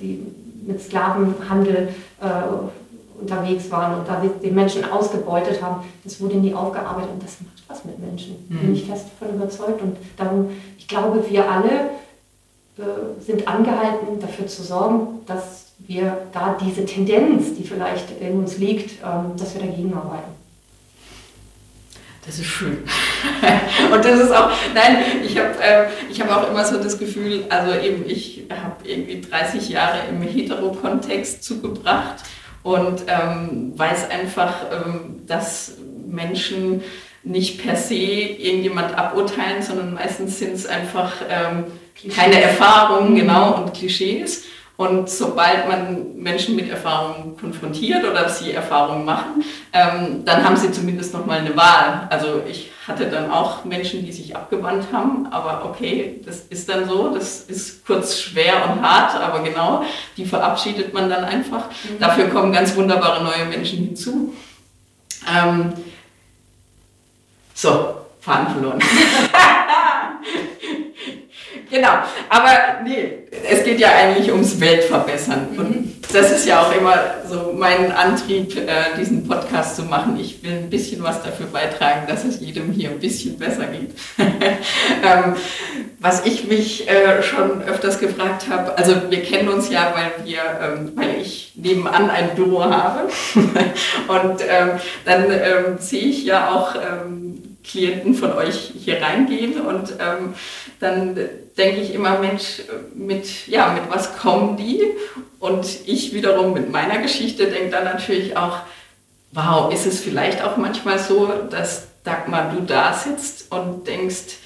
die 0.00 0.26
mit 0.66 0.82
Sklavenhandel 0.82 1.88
äh, 2.20 3.20
unterwegs 3.20 3.70
waren 3.70 3.98
und 3.98 4.08
da 4.08 4.22
die 4.42 4.50
Menschen 4.50 4.84
ausgebeutet 4.84 5.62
haben, 5.62 5.84
das 6.04 6.20
wurde 6.20 6.36
nie 6.36 6.54
aufgearbeitet 6.54 7.10
und 7.14 7.22
das 7.22 7.40
macht 7.40 7.58
was 7.68 7.84
mit 7.84 7.98
Menschen. 7.98 8.46
Mhm. 8.48 8.58
Bin 8.58 8.74
ich 8.74 8.86
fest 8.86 9.06
davon 9.18 9.36
überzeugt. 9.36 9.82
Und 9.82 9.96
darum, 10.16 10.50
ich 10.78 10.88
glaube, 10.88 11.24
wir 11.28 11.50
alle 11.50 11.90
äh, 12.78 13.20
sind 13.20 13.46
angehalten, 13.46 14.20
dafür 14.20 14.46
zu 14.46 14.62
sorgen, 14.62 15.20
dass 15.26 15.66
wir 15.78 16.18
da 16.32 16.56
diese 16.60 16.84
Tendenz, 16.84 17.54
die 17.54 17.64
vielleicht 17.64 18.20
in 18.20 18.40
uns 18.40 18.58
liegt, 18.58 19.02
ähm, 19.02 19.36
dass 19.36 19.54
wir 19.54 19.62
dagegen 19.62 19.94
arbeiten. 19.94 20.37
Das 22.28 22.38
ist 22.38 22.46
schön. 22.46 22.76
und 23.90 24.04
das 24.04 24.20
ist 24.20 24.30
auch, 24.32 24.50
nein, 24.74 24.98
ich 25.24 25.38
habe 25.38 25.54
äh, 25.62 26.20
hab 26.20 26.30
auch 26.30 26.50
immer 26.50 26.62
so 26.62 26.76
das 26.76 26.98
Gefühl, 26.98 27.46
also 27.48 27.72
eben 27.80 28.04
ich 28.06 28.44
habe 28.50 28.86
irgendwie 28.86 29.22
30 29.22 29.70
Jahre 29.70 30.00
im 30.10 30.20
Hetero-Kontext 30.20 31.42
zugebracht 31.42 32.16
und 32.62 33.04
ähm, 33.06 33.72
weiß 33.74 34.10
einfach, 34.10 34.56
ähm, 34.70 35.22
dass 35.26 35.78
Menschen 36.06 36.82
nicht 37.22 37.62
per 37.62 37.76
se 37.76 37.94
irgendjemand 37.94 38.94
aburteilen, 38.94 39.62
sondern 39.62 39.94
meistens 39.94 40.38
sind 40.38 40.52
es 40.52 40.66
einfach 40.66 41.14
ähm, 41.30 41.64
keine 42.14 42.42
Erfahrungen, 42.42 43.14
genau, 43.16 43.54
und 43.54 43.72
Klischees. 43.72 44.44
Und 44.78 45.10
sobald 45.10 45.66
man 45.66 46.14
Menschen 46.14 46.54
mit 46.54 46.70
Erfahrungen 46.70 47.36
konfrontiert 47.36 48.04
oder 48.04 48.28
sie 48.28 48.52
Erfahrungen 48.52 49.04
machen, 49.04 49.42
ähm, 49.72 50.24
dann 50.24 50.44
haben 50.44 50.56
sie 50.56 50.70
zumindest 50.70 51.12
noch 51.12 51.26
mal 51.26 51.40
eine 51.40 51.56
Wahl. 51.56 52.06
Also 52.10 52.42
ich 52.48 52.70
hatte 52.86 53.06
dann 53.06 53.28
auch 53.28 53.64
Menschen, 53.64 54.06
die 54.06 54.12
sich 54.12 54.36
abgewandt 54.36 54.84
haben, 54.92 55.26
aber 55.32 55.64
okay, 55.64 56.20
das 56.24 56.42
ist 56.42 56.68
dann 56.68 56.88
so, 56.88 57.12
das 57.12 57.40
ist 57.40 57.84
kurz 57.84 58.20
schwer 58.20 58.70
und 58.70 58.80
hart, 58.80 59.16
aber 59.16 59.42
genau, 59.42 59.82
die 60.16 60.24
verabschiedet 60.24 60.94
man 60.94 61.10
dann 61.10 61.24
einfach. 61.24 61.64
Mhm. 61.66 61.98
Dafür 61.98 62.28
kommen 62.28 62.52
ganz 62.52 62.76
wunderbare 62.76 63.24
neue 63.24 63.46
Menschen 63.46 63.78
hinzu. 63.78 64.32
Ähm, 65.28 65.72
so, 67.52 67.96
Faden 68.20 68.46
verloren. 68.52 68.78
Genau, 71.70 71.88
aber 72.30 72.80
nee, 72.84 73.18
es 73.50 73.62
geht 73.62 73.78
ja 73.78 73.88
eigentlich 73.94 74.30
ums 74.32 74.58
Weltverbessern. 74.58 75.48
Und 75.56 75.70
mhm. 75.70 75.94
das 76.12 76.32
ist 76.32 76.46
ja 76.46 76.62
auch 76.62 76.74
immer 76.74 76.94
so 77.28 77.54
mein 77.54 77.92
Antrieb, 77.92 78.56
äh, 78.56 78.96
diesen 78.98 79.28
Podcast 79.28 79.76
zu 79.76 79.82
machen. 79.82 80.18
Ich 80.18 80.42
will 80.42 80.52
ein 80.52 80.70
bisschen 80.70 81.02
was 81.02 81.22
dafür 81.22 81.46
beitragen, 81.46 82.06
dass 82.08 82.24
es 82.24 82.40
jedem 82.40 82.72
hier 82.72 82.90
ein 82.90 82.98
bisschen 82.98 83.38
besser 83.38 83.66
geht. 83.66 83.90
ähm, 84.18 85.36
was 86.00 86.24
ich 86.24 86.48
mich 86.48 86.88
äh, 86.88 87.22
schon 87.22 87.62
öfters 87.62 87.98
gefragt 87.98 88.46
habe, 88.48 88.78
also 88.78 88.94
wir 89.10 89.22
kennen 89.22 89.48
uns 89.48 89.68
ja, 89.70 89.92
weil 89.94 90.26
wir, 90.26 90.40
ähm, 90.62 90.92
weil 90.94 91.20
ich 91.20 91.52
nebenan 91.56 92.08
ein 92.08 92.34
Büro 92.34 92.64
habe. 92.64 93.08
Und 93.34 94.40
ähm, 94.48 94.70
dann 95.04 95.78
sehe 95.78 96.04
ich 96.04 96.24
ja 96.24 96.50
auch 96.50 96.76
Klienten 97.68 98.14
von 98.14 98.32
euch 98.32 98.72
hier 98.82 99.00
reingehen 99.02 99.60
und 99.60 99.92
ähm, 100.00 100.34
dann 100.80 101.14
denke 101.56 101.80
ich 101.80 101.94
immer, 101.94 102.18
Mensch, 102.18 102.62
mit, 102.94 103.46
ja, 103.46 103.72
mit 103.72 103.92
was 103.94 104.16
kommen 104.16 104.56
die? 104.56 104.82
Und 105.38 105.66
ich 105.86 106.14
wiederum 106.14 106.54
mit 106.54 106.70
meiner 106.72 106.98
Geschichte 106.98 107.46
denke 107.46 107.70
dann 107.70 107.84
natürlich 107.84 108.36
auch, 108.36 108.60
wow, 109.32 109.72
ist 109.72 109.86
es 109.86 110.00
vielleicht 110.00 110.42
auch 110.42 110.56
manchmal 110.56 110.98
so, 110.98 111.30
dass 111.50 111.88
Dagmar, 112.04 112.54
du 112.54 112.62
da 112.62 112.94
sitzt 112.94 113.52
und 113.52 113.86
denkst, 113.86 114.38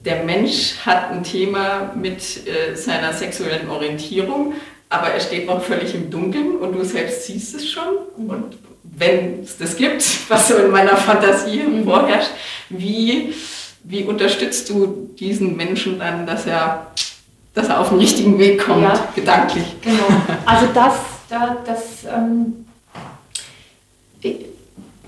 der 0.00 0.22
Mensch 0.22 0.76
hat 0.84 1.10
ein 1.10 1.24
Thema 1.24 1.92
mit 1.96 2.46
äh, 2.46 2.76
seiner 2.76 3.12
sexuellen 3.12 3.68
Orientierung, 3.68 4.54
aber 4.88 5.08
er 5.08 5.20
steht 5.20 5.46
noch 5.46 5.62
völlig 5.62 5.94
im 5.94 6.10
Dunkeln 6.10 6.56
und 6.56 6.72
du 6.72 6.84
selbst 6.84 7.24
siehst 7.24 7.56
es 7.56 7.68
schon. 7.68 7.96
Und 8.16 8.56
wenn 8.96 9.42
es 9.42 9.56
das 9.58 9.76
gibt, 9.76 10.04
was 10.28 10.48
so 10.48 10.56
in 10.56 10.70
meiner 10.70 10.96
Fantasie 10.96 11.62
mhm. 11.62 11.84
vorherrscht, 11.84 12.30
wie 12.68 13.34
wie 13.88 14.04
unterstützt 14.04 14.68
du 14.68 15.10
diesen 15.18 15.56
Menschen 15.56 15.98
dann, 15.98 16.26
dass 16.26 16.46
er, 16.46 16.88
dass 17.54 17.68
er 17.68 17.80
auf 17.80 17.90
den 17.90 17.98
richtigen 17.98 18.38
Weg 18.38 18.64
kommt, 18.64 18.82
ja, 18.82 19.08
gedanklich? 19.14 19.64
Genau. 19.80 19.96
Also 20.44 20.66
das, 20.74 20.94
da, 21.28 21.56
das 21.64 22.04
ähm, 22.04 22.66
ich, 24.20 24.46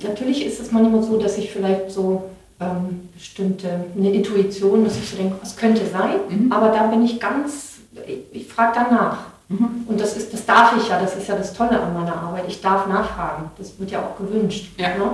natürlich 0.02 0.46
ist 0.46 0.60
es 0.60 0.70
manchmal 0.70 1.02
so, 1.02 1.18
dass 1.18 1.38
ich 1.38 1.50
vielleicht 1.50 1.90
so 1.90 2.30
ähm, 2.60 3.08
bestimmte, 3.14 3.68
eine 3.96 4.12
Intuition, 4.12 4.84
dass 4.84 4.96
ich 4.96 5.08
so 5.10 5.16
denke, 5.16 5.36
was 5.40 5.56
könnte 5.56 5.84
sein, 5.86 6.20
mhm. 6.28 6.52
aber 6.52 6.68
da 6.68 6.86
bin 6.86 7.04
ich 7.04 7.18
ganz, 7.18 7.78
ich, 8.06 8.42
ich 8.42 8.46
frage 8.46 8.72
danach. 8.76 9.18
Mhm. 9.48 9.84
Und 9.86 10.00
das, 10.00 10.16
ist, 10.16 10.32
das 10.32 10.44
darf 10.44 10.76
ich 10.76 10.88
ja, 10.88 11.00
das 11.00 11.16
ist 11.16 11.28
ja 11.28 11.36
das 11.36 11.52
Tolle 11.52 11.80
an 11.80 11.94
meiner 11.94 12.14
Arbeit. 12.16 12.44
Ich 12.48 12.60
darf 12.60 12.86
nachfragen. 12.86 13.50
Das 13.56 13.78
wird 13.78 13.90
ja 13.90 14.00
auch 14.00 14.16
gewünscht. 14.18 14.72
Ja. 14.78 14.88
Ne? 14.96 15.10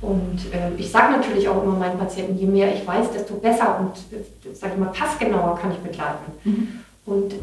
Und 0.00 0.52
äh, 0.52 0.70
ich 0.76 0.90
sage 0.90 1.12
natürlich 1.12 1.48
auch 1.48 1.62
immer 1.62 1.74
meinen 1.74 1.98
Patienten, 1.98 2.38
je 2.38 2.46
mehr 2.46 2.72
ich 2.72 2.86
weiß, 2.86 3.10
desto 3.12 3.34
besser 3.34 3.80
und, 3.80 3.96
äh, 4.16 4.54
sage 4.54 4.74
ich 4.74 4.80
mal, 4.80 4.92
passgenauer 4.92 5.58
kann 5.58 5.72
ich 5.72 5.78
begleiten. 5.78 6.32
Mhm. 6.44 6.68
Und 7.06 7.34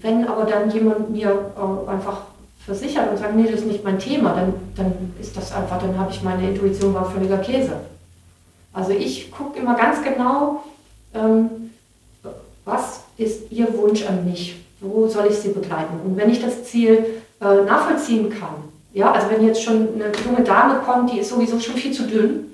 wenn 0.00 0.26
aber 0.26 0.44
dann 0.44 0.70
jemand 0.70 1.10
mir 1.10 1.52
äh, 1.56 1.90
einfach 1.90 2.22
versichert 2.64 3.10
und 3.10 3.18
sagt, 3.18 3.36
nee, 3.36 3.44
das 3.44 3.60
ist 3.60 3.66
nicht 3.66 3.84
mein 3.84 3.98
Thema, 3.98 4.34
dann, 4.34 4.54
dann 4.76 5.14
ist 5.20 5.36
das 5.36 5.52
einfach, 5.52 5.78
dann 5.78 5.98
habe 5.98 6.10
ich 6.10 6.22
meine 6.22 6.48
Intuition 6.48 6.94
war 6.94 7.10
völliger 7.10 7.38
Käse. 7.38 7.72
Also 8.72 8.92
ich 8.92 9.30
gucke 9.30 9.58
immer 9.58 9.74
ganz 9.74 10.02
genau, 10.02 10.62
ähm, 11.14 11.70
was 12.64 13.00
ist 13.16 13.50
Ihr 13.50 13.76
Wunsch 13.76 14.06
an 14.06 14.24
mich? 14.24 14.56
Wo 14.80 15.06
soll 15.06 15.26
ich 15.28 15.36
Sie 15.36 15.50
begleiten? 15.50 16.00
Und 16.04 16.16
wenn 16.16 16.30
ich 16.30 16.40
das 16.40 16.64
Ziel 16.64 17.22
äh, 17.40 17.64
nachvollziehen 17.64 18.30
kann, 18.30 18.70
ja, 18.92 19.12
also 19.12 19.30
wenn 19.30 19.46
jetzt 19.46 19.62
schon 19.62 19.88
eine 19.94 20.12
junge 20.24 20.42
Dame 20.42 20.80
kommt, 20.80 21.12
die 21.12 21.20
ist 21.20 21.30
sowieso 21.30 21.60
schon 21.60 21.76
viel 21.76 21.92
zu 21.92 22.04
dünn 22.04 22.50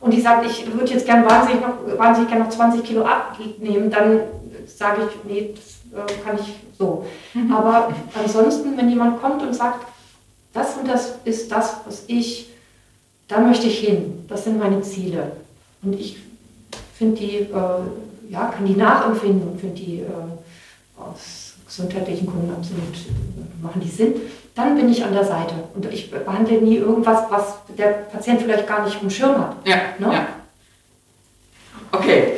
und 0.00 0.12
die 0.12 0.20
sagt, 0.20 0.46
ich 0.46 0.72
würde 0.72 0.92
jetzt 0.92 1.04
gerne 1.04 1.28
wahnsinnig, 1.28 1.60
noch, 1.60 1.98
wahnsinnig 1.98 2.30
gerne 2.30 2.44
noch 2.44 2.50
20 2.50 2.82
Kilo 2.82 3.02
abnehmen, 3.02 3.90
dann 3.90 4.20
sage 4.66 5.02
ich, 5.08 5.30
nee, 5.30 5.54
das 5.54 6.08
äh, 6.08 6.22
kann 6.24 6.38
ich 6.38 6.54
so. 6.78 7.04
Mhm. 7.34 7.52
Aber 7.52 7.92
ansonsten, 8.22 8.76
wenn 8.76 8.88
jemand 8.88 9.20
kommt 9.20 9.42
und 9.42 9.54
sagt, 9.54 9.86
das 10.52 10.76
und 10.76 10.88
das 10.88 11.16
ist 11.24 11.50
das, 11.50 11.76
was 11.84 12.04
ich, 12.06 12.50
da 13.28 13.40
möchte 13.40 13.66
ich 13.66 13.80
hin, 13.80 14.24
das 14.28 14.44
sind 14.44 14.58
meine 14.58 14.80
Ziele. 14.82 15.32
Und 15.82 15.98
ich 15.98 16.18
finde 16.96 17.16
die, 17.16 17.36
äh, 17.38 18.30
ja, 18.30 18.46
kann 18.46 18.64
die 18.64 18.76
nachempfinden 18.76 19.48
und 19.48 19.60
finde 19.60 19.74
die 19.74 20.00
äh, 20.00 21.00
aus 21.00 21.43
gesundheitlichen 21.74 22.26
Gründen 22.26 22.54
absolut, 22.54 22.94
machen 23.60 23.80
die 23.80 23.90
Sinn, 23.90 24.14
dann 24.54 24.76
bin 24.76 24.88
ich 24.88 25.04
an 25.04 25.12
der 25.12 25.24
Seite. 25.24 25.54
Und 25.74 25.92
ich 25.92 26.10
behandle 26.10 26.60
nie 26.60 26.76
irgendwas, 26.76 27.24
was 27.30 27.56
der 27.76 27.88
Patient 28.12 28.42
vielleicht 28.42 28.68
gar 28.68 28.84
nicht 28.84 29.02
im 29.02 29.10
Schirm 29.10 29.38
hat. 29.38 29.56
Ja, 29.64 29.76
ne? 29.98 30.12
ja. 30.12 30.26
Okay. 31.90 32.34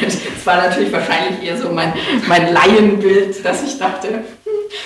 Das 0.00 0.46
war 0.46 0.68
natürlich 0.68 0.92
wahrscheinlich 0.92 1.42
eher 1.42 1.58
so 1.58 1.70
mein, 1.70 1.92
mein 2.26 2.52
Laienbild, 2.52 3.44
dass 3.44 3.62
ich 3.62 3.78
dachte, 3.78 4.24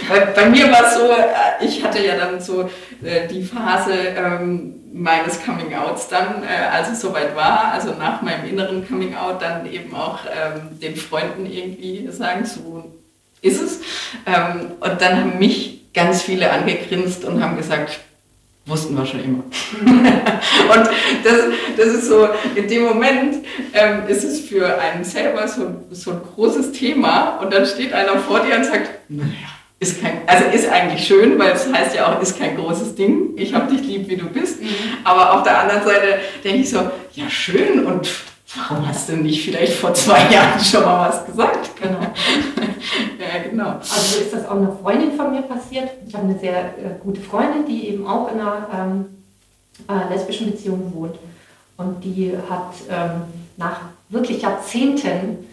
bei, 0.08 0.20
bei 0.20 0.48
mir 0.48 0.70
war 0.72 0.86
es 0.86 0.94
so, 0.94 1.04
äh, 1.04 1.64
ich 1.64 1.84
hatte 1.84 2.04
ja 2.04 2.16
dann 2.16 2.40
so 2.40 2.62
äh, 3.02 3.28
die 3.28 3.44
Phase 3.44 3.92
ähm, 3.94 4.74
meines 4.92 5.42
Coming-outs 5.44 6.08
dann, 6.08 6.42
äh, 6.42 6.66
als 6.72 6.90
es 6.90 7.00
soweit 7.00 7.36
war, 7.36 7.72
also 7.72 7.92
nach 7.92 8.22
meinem 8.22 8.48
inneren 8.48 8.86
Coming-out, 8.88 9.40
dann 9.40 9.70
eben 9.70 9.94
auch 9.94 10.18
ähm, 10.26 10.80
den 10.80 10.96
Freunden 10.96 11.46
irgendwie 11.46 12.08
sagen, 12.10 12.44
so 12.44 13.01
ist 13.42 13.60
es. 13.60 13.80
Ähm, 14.26 14.72
und 14.80 15.00
dann 15.00 15.16
haben 15.18 15.38
mich 15.38 15.92
ganz 15.92 16.22
viele 16.22 16.50
angegrinst 16.50 17.24
und 17.24 17.42
haben 17.42 17.56
gesagt, 17.56 18.00
wussten 18.64 18.96
wir 18.96 19.04
schon 19.04 19.24
immer. 19.24 19.42
und 19.82 20.90
das, 21.24 21.38
das 21.76 21.86
ist 21.86 22.06
so, 22.06 22.28
in 22.54 22.68
dem 22.68 22.84
Moment 22.84 23.44
ähm, 23.74 24.02
ist 24.08 24.24
es 24.24 24.40
für 24.40 24.78
einen 24.78 25.04
selber 25.04 25.46
so, 25.48 25.84
so 25.90 26.12
ein 26.12 26.20
großes 26.34 26.72
Thema 26.72 27.38
und 27.38 27.52
dann 27.52 27.66
steht 27.66 27.92
einer 27.92 28.18
vor 28.18 28.40
dir 28.40 28.56
und 28.56 28.64
sagt, 28.64 28.90
naja, 29.08 29.32
ist 29.80 30.00
kein, 30.00 30.20
also 30.28 30.44
ist 30.44 30.68
eigentlich 30.70 31.04
schön, 31.04 31.38
weil 31.40 31.52
es 31.52 31.70
heißt 31.70 31.96
ja 31.96 32.06
auch, 32.06 32.22
ist 32.22 32.38
kein 32.38 32.56
großes 32.56 32.94
Ding. 32.94 33.30
Ich 33.36 33.52
habe 33.52 33.74
dich 33.74 33.84
lieb, 33.84 34.08
wie 34.08 34.16
du 34.16 34.26
bist. 34.26 34.62
Mhm. 34.62 34.68
Aber 35.02 35.34
auf 35.34 35.42
der 35.42 35.58
anderen 35.58 35.82
Seite 35.82 36.20
denke 36.44 36.60
ich 36.60 36.70
so, 36.70 36.88
ja 37.14 37.28
schön 37.28 37.84
und 37.84 38.08
warum 38.56 38.86
hast 38.86 39.08
du 39.08 39.16
nicht 39.16 39.44
vielleicht 39.44 39.74
vor 39.74 39.92
zwei 39.94 40.32
Jahren 40.32 40.60
schon 40.60 40.82
mal 40.84 41.08
was 41.08 41.26
gesagt? 41.26 41.70
Genau. 41.80 42.12
Ja, 43.22 43.42
genau. 43.50 43.68
Also 43.78 44.20
ist 44.20 44.32
das 44.32 44.46
auch 44.46 44.56
eine 44.56 44.76
Freundin 44.82 45.12
von 45.12 45.32
mir 45.32 45.42
passiert. 45.42 45.90
Ich 46.06 46.14
habe 46.14 46.24
eine 46.24 46.38
sehr 46.38 46.58
äh, 46.58 46.98
gute 47.02 47.20
Freundin, 47.20 47.66
die 47.66 47.88
eben 47.88 48.06
auch 48.06 48.32
in 48.32 48.40
einer 48.40 48.68
ähm, 48.74 49.04
äh, 49.88 50.12
lesbischen 50.12 50.50
Beziehung 50.50 50.92
wohnt. 50.94 51.16
Und 51.76 52.02
die 52.02 52.36
hat 52.48 52.74
ähm, 52.90 53.22
nach 53.56 53.80
wirklich 54.08 54.42
Jahrzehnten 54.42 55.46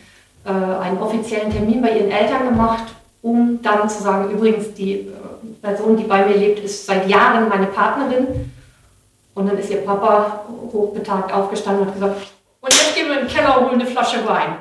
äh, 0.45 0.49
einen 0.49 0.97
offiziellen 0.99 1.51
Termin 1.51 1.81
bei 1.81 1.97
ihren 1.97 2.11
Eltern 2.11 2.49
gemacht 2.49 2.85
um 3.21 3.61
dann 3.61 3.89
zu 3.89 4.01
sagen, 4.01 4.31
übrigens, 4.31 4.73
die 4.73 4.93
äh, 4.93 5.07
Person, 5.61 5.97
die 5.97 6.03
bei 6.03 6.25
mir 6.25 6.37
lebt, 6.37 6.59
ist 6.59 6.85
seit 6.85 7.07
Jahren 7.09 7.49
meine 7.49 7.67
Partnerin. 7.67 8.51
Und 9.35 9.47
dann 9.47 9.57
ist 9.57 9.69
ihr 9.69 9.85
Papa 9.85 10.43
hochbetagt 10.71 11.31
aufgestanden 11.33 11.83
und 11.83 11.87
hat 11.87 11.95
gesagt, 11.95 12.27
und 12.61 12.73
jetzt 12.73 12.95
gehen 12.95 13.07
wir 13.07 13.21
in 13.21 13.27
den 13.27 13.33
Keller 13.33 13.57
und 13.57 13.69
holen 13.69 13.81
eine 13.81 13.89
Flasche 13.89 14.25
Wein. 14.27 14.55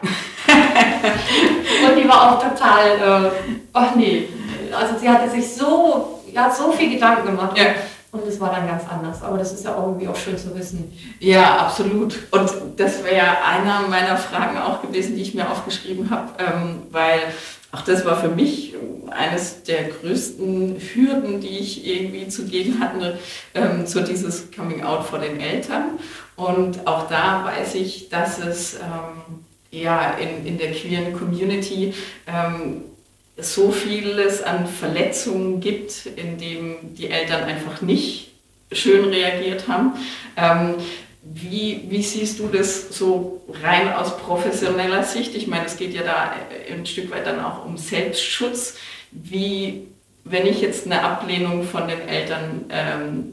und 1.89 1.97
die 1.97 2.09
war 2.09 2.33
auch 2.33 2.43
total, 2.43 3.27
äh, 3.27 3.31
ach 3.73 3.95
nee, 3.95 4.29
also 4.73 4.99
sie 4.99 5.09
hatte 5.09 5.31
sich 5.31 5.55
so, 5.55 6.21
ja, 6.33 6.51
so 6.51 6.73
viel 6.73 6.91
Gedanken 6.95 7.27
gemacht. 7.27 7.57
Ja. 7.57 7.67
Und 8.11 8.27
es 8.27 8.41
war 8.41 8.51
dann 8.51 8.67
ganz 8.67 8.85
anders. 8.89 9.23
Aber 9.23 9.37
das 9.37 9.53
ist 9.53 9.65
ja 9.65 9.75
auch 9.75 9.87
irgendwie 9.87 10.09
auch 10.09 10.17
schön 10.17 10.39
zu 10.39 10.55
wissen. 10.57 10.97
Ja, 11.21 11.59
absolut. 11.59 12.19
Und 12.31 12.51
das 12.77 13.05
wäre 13.05 13.17
ja 13.17 13.37
einer 13.47 13.87
meiner 13.87 14.17
Fragen 14.17 14.57
auch 14.59 14.81
gewesen, 14.81 15.15
die 15.15 15.23
ich 15.23 15.35
mir 15.35 15.51
aufgeschrieben 15.51 16.09
habe, 16.09 16.31
ähm, 16.39 16.83
weil 16.91 17.21
auch 17.71 17.83
das 17.83 18.07
war 18.07 18.17
für 18.17 18.29
mich 18.29 18.75
eines 19.11 19.63
der 19.63 19.85
größten 19.85 20.81
Hürden, 20.95 21.41
die 21.41 21.59
ich 21.59 21.87
irgendwie 21.87 22.29
zu 22.29 22.47
gehen 22.47 22.81
hatte, 22.81 23.19
ähm, 23.55 23.87
so 23.87 24.01
dieses 24.01 24.51
Coming 24.53 24.83
Out 24.83 25.05
vor 25.05 25.19
den 25.19 25.39
Eltern. 25.39 25.99
Und 26.35 26.87
auch 26.87 27.09
da 27.09 27.45
weiß 27.45 27.75
ich, 27.75 28.09
dass 28.09 28.39
es 28.39 28.75
ähm, 28.75 29.38
ja 29.71 30.13
in, 30.13 30.47
in 30.47 30.59
der 30.59 30.73
queeren 30.73 31.13
Community 31.13 31.95
ähm, 32.27 32.83
so 33.37 33.71
vieles 33.71 34.43
an 34.43 34.67
Verletzungen 34.67 35.61
gibt, 35.61 36.07
in 36.07 36.39
dem 36.39 36.95
die 36.95 37.11
Eltern 37.11 37.45
einfach 37.45 37.83
nicht 37.83 38.33
schön 38.73 39.05
reagiert 39.07 39.69
haben. 39.69 39.93
Ähm, 40.37 40.75
wie, 41.23 41.85
wie 41.89 42.03
siehst 42.03 42.39
du 42.39 42.49
das 42.49 42.97
so 42.97 43.43
rein 43.63 43.93
aus 43.93 44.17
professioneller 44.19 45.03
Sicht? 45.03 45.35
Ich 45.35 45.47
meine, 45.47 45.67
es 45.67 45.77
geht 45.77 45.95
ja 45.95 46.03
da 46.03 46.33
ein 46.73 46.87
Stück 46.87 47.11
weit 47.11 47.27
dann 47.27 47.45
auch 47.45 47.65
um 47.65 47.77
Selbstschutz. 47.77 48.77
Wie, 49.11 49.89
wenn 50.25 50.47
ich 50.47 50.61
jetzt 50.61 50.87
eine 50.87 51.03
Ablehnung 51.03 51.65
von 51.65 51.87
den 51.89 52.01
Eltern 52.09 52.67
ähm, 52.71 53.33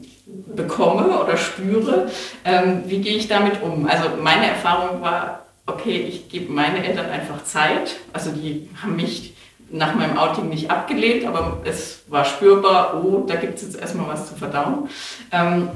bekomme 0.54 1.18
oder 1.20 1.36
spüre, 1.36 2.10
ähm, 2.44 2.82
wie 2.86 2.98
gehe 2.98 3.16
ich 3.16 3.28
damit 3.28 3.62
um? 3.62 3.86
Also 3.86 4.10
meine 4.20 4.46
Erfahrung 4.46 5.00
war, 5.00 5.45
okay, 5.66 5.98
ich 6.08 6.28
gebe 6.28 6.52
meinen 6.52 6.82
Eltern 6.82 7.10
einfach 7.10 7.44
Zeit. 7.44 7.96
Also 8.12 8.30
die 8.30 8.68
haben 8.80 8.96
mich 8.96 9.34
nach 9.70 9.94
meinem 9.94 10.16
Outing 10.16 10.48
nicht 10.48 10.70
abgelehnt, 10.70 11.26
aber 11.26 11.60
es 11.64 12.04
war 12.08 12.24
spürbar, 12.24 13.02
oh, 13.02 13.24
da 13.26 13.34
gibt 13.34 13.56
es 13.56 13.62
jetzt 13.62 13.80
erstmal 13.80 14.08
was 14.08 14.28
zu 14.28 14.36
verdauen. 14.36 14.88
Ähm, 15.32 15.68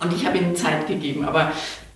und 0.00 0.12
ich 0.14 0.26
habe 0.26 0.38
ihnen 0.38 0.56
Zeit 0.56 0.88
gegeben. 0.88 1.24
Aber 1.24 1.52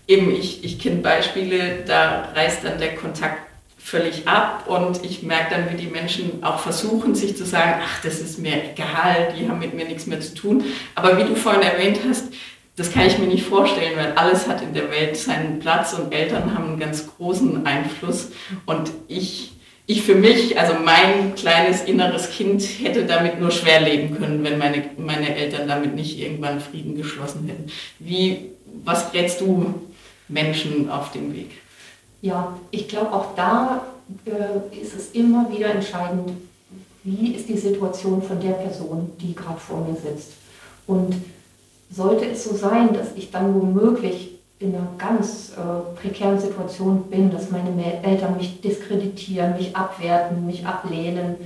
eben, 0.06 0.30
ich, 0.30 0.62
ich 0.64 0.78
kenne 0.78 1.00
Beispiele, 1.00 1.84
da 1.86 2.28
reißt 2.34 2.64
dann 2.64 2.78
der 2.78 2.94
Kontakt 2.94 3.38
völlig 3.78 4.26
ab 4.26 4.64
und 4.66 5.04
ich 5.04 5.22
merke 5.22 5.54
dann, 5.54 5.70
wie 5.70 5.76
die 5.76 5.90
Menschen 5.90 6.42
auch 6.42 6.58
versuchen, 6.58 7.14
sich 7.14 7.36
zu 7.36 7.44
sagen, 7.44 7.82
ach, 7.84 8.00
das 8.02 8.18
ist 8.18 8.38
mir 8.38 8.70
egal, 8.72 9.34
die 9.36 9.46
haben 9.46 9.58
mit 9.58 9.74
mir 9.74 9.84
nichts 9.84 10.06
mehr 10.06 10.20
zu 10.20 10.34
tun. 10.34 10.64
Aber 10.94 11.18
wie 11.18 11.24
du 11.24 11.36
vorhin 11.36 11.60
erwähnt 11.60 12.00
hast, 12.08 12.28
das 12.76 12.92
kann 12.92 13.06
ich 13.06 13.18
mir 13.18 13.26
nicht 13.26 13.44
vorstellen, 13.44 13.96
weil 13.96 14.12
alles 14.12 14.48
hat 14.48 14.62
in 14.62 14.74
der 14.74 14.90
Welt 14.90 15.16
seinen 15.16 15.60
Platz 15.60 15.92
und 15.92 16.12
Eltern 16.12 16.54
haben 16.54 16.70
einen 16.70 16.80
ganz 16.80 17.06
großen 17.06 17.64
Einfluss. 17.66 18.30
Und 18.66 18.90
ich 19.06 19.54
ich 19.86 20.02
für 20.02 20.14
mich, 20.14 20.58
also 20.58 20.74
mein 20.82 21.34
kleines 21.34 21.82
inneres 21.82 22.30
Kind, 22.30 22.62
hätte 22.62 23.04
damit 23.04 23.38
nur 23.38 23.50
schwer 23.50 23.82
leben 23.82 24.16
können, 24.16 24.42
wenn 24.42 24.56
meine, 24.58 24.82
meine 24.96 25.36
Eltern 25.36 25.68
damit 25.68 25.94
nicht 25.94 26.18
irgendwann 26.18 26.60
Frieden 26.60 26.96
geschlossen 26.96 27.46
hätten. 27.46 27.70
Wie, 27.98 28.50
was 28.82 29.12
rätst 29.12 29.42
du 29.42 29.74
Menschen 30.28 30.88
auf 30.88 31.12
dem 31.12 31.34
Weg? 31.34 31.50
Ja, 32.22 32.58
ich 32.70 32.88
glaube 32.88 33.12
auch 33.12 33.34
da 33.36 33.84
äh, 34.24 34.80
ist 34.80 34.96
es 34.96 35.10
immer 35.10 35.52
wieder 35.52 35.68
entscheidend, 35.74 36.30
wie 37.02 37.34
ist 37.34 37.50
die 37.50 37.58
Situation 37.58 38.22
von 38.22 38.40
der 38.40 38.52
Person, 38.52 39.12
die 39.20 39.34
gerade 39.34 39.60
vor 39.60 39.86
mir 39.86 39.96
sitzt. 39.96 40.32
Und 40.86 41.14
sollte 41.90 42.26
es 42.26 42.44
so 42.44 42.54
sein, 42.54 42.92
dass 42.92 43.08
ich 43.16 43.30
dann 43.30 43.54
womöglich 43.54 44.38
in 44.58 44.74
einer 44.74 44.88
ganz 44.98 45.52
äh, 45.52 46.00
prekären 46.00 46.38
Situation 46.38 47.04
bin, 47.04 47.30
dass 47.30 47.50
meine 47.50 48.02
Eltern 48.02 48.36
mich 48.36 48.60
diskreditieren, 48.60 49.56
mich 49.56 49.76
abwerten, 49.76 50.46
mich 50.46 50.66
ablehnen, 50.66 51.36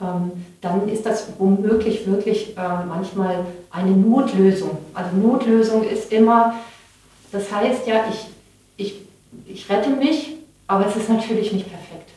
ähm, 0.00 0.32
dann 0.60 0.88
ist 0.88 1.06
das 1.06 1.28
womöglich 1.38 2.06
wirklich 2.06 2.56
äh, 2.56 2.84
manchmal 2.86 3.46
eine 3.70 3.90
Notlösung. 3.92 4.78
Also 4.92 5.16
Notlösung 5.16 5.84
ist 5.84 6.12
immer, 6.12 6.54
das 7.32 7.50
heißt 7.50 7.86
ja, 7.86 8.04
ich, 8.10 8.26
ich, 8.76 8.94
ich 9.46 9.70
rette 9.70 9.90
mich, 9.90 10.34
aber 10.66 10.86
es 10.86 10.96
ist 10.96 11.08
natürlich 11.08 11.52
nicht 11.52 11.68
perfekt. 11.68 12.10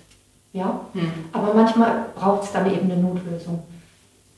Ja? 0.51 0.81
Hm. 0.93 1.11
Aber 1.31 1.53
manchmal 1.53 2.07
braucht 2.15 2.43
es 2.43 2.51
dann 2.51 2.65
eben 2.65 2.91
eine 2.91 3.01
Notlösung. 3.01 3.63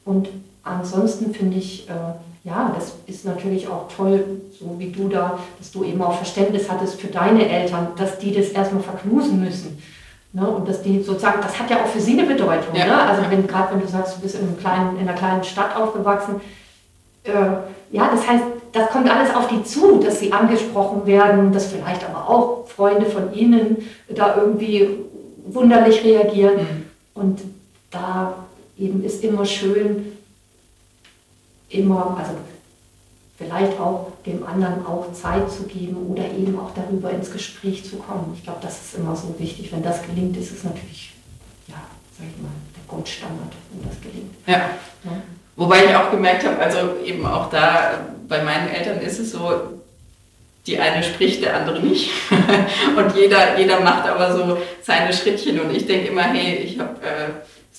Und 0.06 0.30
ansonsten 0.64 1.34
finde 1.34 1.58
ich, 1.58 1.90
äh, 1.90 1.94
ja, 2.44 2.72
das 2.76 2.94
ist 3.06 3.26
natürlich 3.26 3.68
auch 3.68 3.88
toll, 3.96 4.42
so 4.60 4.76
wie 4.80 4.90
du 4.90 5.08
da, 5.08 5.38
dass 5.60 5.72
du 5.72 5.84
eben 5.84 6.02
auch 6.02 6.16
Verständnis 6.16 6.70
hattest 6.70 7.00
für 7.00 7.08
deine 7.08 7.48
Eltern, 7.48 7.90
dass 7.98 8.18
die 8.18 8.34
das 8.34 8.50
erstmal 8.50 8.82
verknusen 8.82 9.44
müssen. 9.44 9.82
Ne? 10.34 10.48
Und 10.48 10.68
dass 10.68 10.82
die 10.82 11.04
sozusagen, 11.04 11.42
das 11.42 11.60
hat 11.60 11.70
ja 11.70 11.84
auch 11.84 11.88
für 11.88 12.00
sie 12.00 12.20
eine 12.20 12.28
Bedeutung. 12.28 12.74
Ja. 12.74 12.86
Ne? 12.86 13.02
Also 13.02 13.30
wenn 13.30 13.46
gerade 13.46 13.74
wenn 13.74 13.82
du 13.82 13.88
sagst, 13.88 14.18
du 14.18 14.22
bist 14.22 14.36
in, 14.36 14.48
einem 14.48 14.58
kleinen, 14.58 14.96
in 14.98 15.08
einer 15.08 15.18
kleinen 15.18 15.44
Stadt 15.44 15.76
aufgewachsen, 15.76 16.42
äh, 17.24 17.32
ja, 17.92 18.10
das 18.10 18.28
heißt, 18.28 18.44
das 18.72 18.90
kommt 18.90 19.10
alles 19.10 19.36
auf 19.36 19.48
die 19.48 19.64
zu, 19.64 20.00
dass 20.00 20.20
sie 20.20 20.32
angesprochen 20.32 21.06
werden, 21.06 21.52
dass 21.52 21.68
vielleicht 21.68 22.04
aber 22.10 22.28
auch 22.28 22.68
Freunde 22.68 23.06
von 23.06 23.34
ihnen 23.34 23.78
da 24.10 24.38
irgendwie 24.38 24.88
wunderlich 25.46 26.04
reagieren. 26.04 26.56
Mhm. 26.56 26.86
Und 27.14 27.42
da 27.92 28.34
eben 28.80 29.04
ist 29.04 29.24
immer 29.24 29.46
schön, 29.46 30.14
immer, 31.72 32.18
also 32.18 32.34
vielleicht 33.38 33.80
auch 33.80 34.12
dem 34.26 34.46
anderen 34.46 34.86
auch 34.86 35.12
Zeit 35.14 35.52
zu 35.52 35.64
geben 35.64 35.98
oder 36.10 36.24
eben 36.24 36.60
auch 36.60 36.72
darüber 36.76 37.10
ins 37.12 37.32
Gespräch 37.32 37.84
zu 37.84 37.98
kommen. 37.98 38.34
Ich 38.38 38.44
glaube, 38.44 38.60
das 38.62 38.82
ist 38.82 38.96
immer 38.96 39.16
so 39.16 39.36
wichtig. 39.40 39.72
Wenn 39.72 39.84
das 39.84 40.02
gelingt, 40.04 40.38
ist 40.38 40.52
es 40.52 40.64
natürlich, 40.64 41.14
ja, 41.68 41.82
sag 42.18 42.28
ich 42.28 42.42
mal, 42.42 42.52
der 42.76 42.84
Goldstandard, 42.88 43.54
wenn 43.72 43.90
das 43.90 44.00
gelingt. 44.02 44.34
Ja. 44.46 44.70
ja. 45.04 45.22
Wobei 45.56 45.86
ich 45.86 45.96
auch 45.96 46.12
gemerkt 46.12 46.46
habe, 46.46 46.60
also 46.60 46.98
eben 47.04 47.26
auch 47.26 47.50
da 47.50 48.06
bei 48.28 48.44
meinen 48.44 48.70
Eltern 48.70 49.00
ist 49.00 49.20
es 49.20 49.32
so, 49.32 49.82
die 50.68 50.80
eine 50.80 51.04
spricht, 51.04 51.44
der 51.44 51.58
andere 51.58 51.80
nicht. 51.80 52.12
und 52.96 53.16
jeder, 53.16 53.58
jeder 53.58 53.80
macht 53.80 54.08
aber 54.08 54.36
so 54.36 54.58
seine 54.84 55.12
Schrittchen. 55.12 55.60
Und 55.60 55.76
ich 55.76 55.88
denke 55.88 56.10
immer, 56.10 56.24
hey, 56.24 56.58
ich 56.58 56.80
habe 56.80 56.96
äh, 57.02 57.30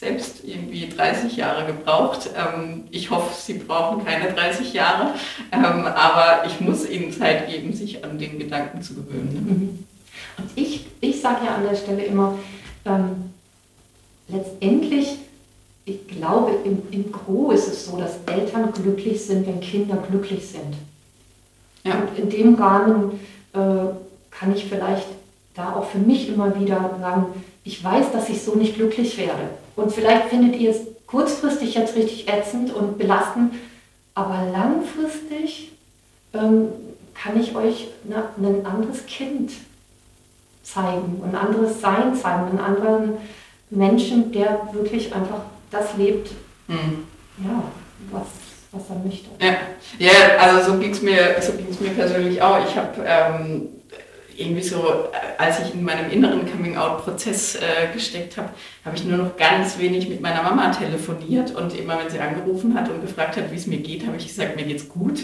selbst 0.03 0.43
irgendwie 0.45 0.89
30 0.89 1.37
Jahre 1.37 1.65
gebraucht. 1.65 2.29
Ähm, 2.37 2.85
ich 2.91 3.11
hoffe, 3.11 3.33
sie 3.41 3.55
brauchen 3.55 4.05
keine 4.05 4.33
30 4.33 4.73
Jahre, 4.73 5.15
ähm, 5.53 5.63
aber 5.63 6.45
ich 6.45 6.61
muss 6.61 6.89
ihnen 6.89 7.13
Zeit 7.13 7.49
geben, 7.49 7.73
sich 7.73 8.05
an 8.05 8.19
den 8.19 8.37
Gedanken 8.41 8.83
zu 8.83 8.95
gewöhnen. 8.95 9.87
Und 10.39 10.51
ich, 10.57 10.87
ich 11.01 11.21
sage 11.21 11.47
ja 11.47 11.55
an 11.55 11.63
der 11.63 11.77
Stelle 11.77 12.03
immer, 12.03 12.37
ähm, 12.85 13.31
letztendlich, 14.27 15.19
ich 15.85 16.09
glaube, 16.09 16.53
im, 16.65 16.83
im 16.91 17.13
Gro 17.13 17.53
ist 17.53 17.69
es 17.69 17.87
so, 17.87 17.97
dass 17.97 18.19
Eltern 18.27 18.73
glücklich 18.73 19.25
sind, 19.25 19.47
wenn 19.47 19.61
Kinder 19.61 20.03
glücklich 20.11 20.49
sind. 20.49 20.75
Ja. 21.85 21.95
Und 21.95 22.19
in 22.19 22.29
dem 22.29 22.55
Rahmen 22.57 23.21
äh, 23.53 23.59
kann 24.33 24.53
ich 24.53 24.65
vielleicht 24.65 25.07
da 25.55 25.77
auch 25.77 25.87
für 25.87 25.99
mich 25.99 26.29
immer 26.29 26.59
wieder 26.59 26.97
sagen, 27.01 27.27
ich 27.65 27.83
weiß, 27.83 28.13
dass 28.13 28.29
ich 28.29 28.43
so 28.43 28.55
nicht 28.55 28.77
glücklich 28.77 29.19
werde. 29.19 29.51
Und 29.77 29.93
vielleicht 29.93 30.29
findet 30.29 30.57
ihr 30.61 30.71
es 30.71 30.81
kurzfristig 31.07 31.75
jetzt 31.75 31.95
richtig 31.95 32.29
ätzend 32.29 32.73
und 32.73 32.99
belastend, 32.99 33.55
aber 34.15 34.47
langfristig 34.51 35.73
ähm, 36.35 36.69
kann 37.15 37.39
ich 37.39 37.55
euch 37.55 37.89
na, 38.05 38.31
ein 38.39 38.67
anderes 38.67 39.07
Kind 39.07 39.53
zeigen, 40.63 41.23
ein 41.25 41.35
anderes 41.35 41.81
Sein 41.81 42.15
zeigen, 42.15 42.49
einen 42.49 42.59
anderen 42.59 43.13
Menschen, 43.71 44.33
der 44.33 44.69
wirklich 44.73 45.15
einfach 45.15 45.43
das 45.71 45.97
lebt, 45.97 46.31
mhm. 46.69 47.07
ja, 47.39 47.63
was, 48.11 48.27
was 48.73 48.91
er 48.91 48.97
möchte. 49.05 49.29
Ja, 49.41 49.57
ja 49.99 50.37
also 50.39 50.73
so 50.73 50.79
ging 50.79 50.91
es 50.91 51.03
mir, 51.03 51.37
so 51.41 51.53
mir 51.81 51.91
persönlich 51.91 52.41
auch. 52.41 52.59
Ich 52.67 52.77
habe 52.77 53.03
ähm, 53.05 53.69
irgendwie 54.43 54.63
so, 54.63 55.09
als 55.39 55.61
ich 55.61 55.75
in 55.75 55.85
meinem 55.85 56.11
inneren 56.11 56.51
Coming-out-Prozess 56.51 57.57
äh, 57.57 57.93
gesteckt 57.93 58.37
habe, 58.37 58.51
habe 58.85 58.97
ich 58.97 59.05
nur 59.05 59.19
noch 59.19 59.37
ganz 59.37 59.79
wenig 59.79 60.09
mit 60.09 60.21
meiner 60.21 60.43
Mama 60.43 60.71
telefoniert 60.71 61.55
und 61.55 61.79
immer, 61.79 61.99
wenn 61.99 62.11
sie 62.11 62.19
angerufen 62.19 62.75
hat 62.75 62.91
und 62.91 63.01
gefragt 63.01 63.37
hat, 63.37 63.51
wie 63.51 63.57
es 63.57 63.67
mir 63.67 63.79
geht, 63.79 64.07
habe 64.07 64.17
ich 64.17 64.27
gesagt, 64.27 64.57
mir 64.57 64.65
geht's 64.65 64.89
gut. 64.89 65.21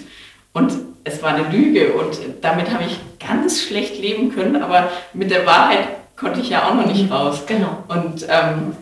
Und 0.53 0.73
es 1.05 1.23
war 1.23 1.35
eine 1.35 1.49
Lüge 1.49 1.93
und 1.93 2.19
damit 2.41 2.71
habe 2.73 2.85
ich 2.85 2.99
ganz 3.21 3.63
schlecht 3.63 4.01
leben 4.01 4.35
können, 4.35 4.63
aber 4.63 4.91
mit 5.13 5.31
der 5.31 5.47
Wahrheit 5.47 5.87
konnte 6.17 6.41
ich 6.41 6.51
ja 6.51 6.69
auch 6.69 6.75
noch 6.75 6.87
nicht 6.87 7.07
mhm. 7.07 7.13
raus. 7.13 7.45
Genau. 7.47 7.85
Und 7.89 8.25
ähm, 8.25 8.77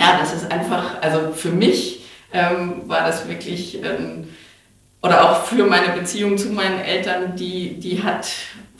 ja, 0.00 0.18
das 0.18 0.34
ist 0.34 0.50
einfach, 0.50 1.00
also 1.00 1.32
für 1.32 1.50
mich 1.50 2.04
ähm, 2.32 2.82
war 2.86 3.06
das 3.06 3.28
wirklich, 3.28 3.82
ähm, 3.82 4.28
oder 5.02 5.30
auch 5.30 5.44
für 5.44 5.64
meine 5.64 5.92
Beziehung 5.92 6.36
zu 6.36 6.48
meinen 6.48 6.80
Eltern, 6.80 7.36
die, 7.36 7.78
die 7.78 8.02
hat 8.02 8.28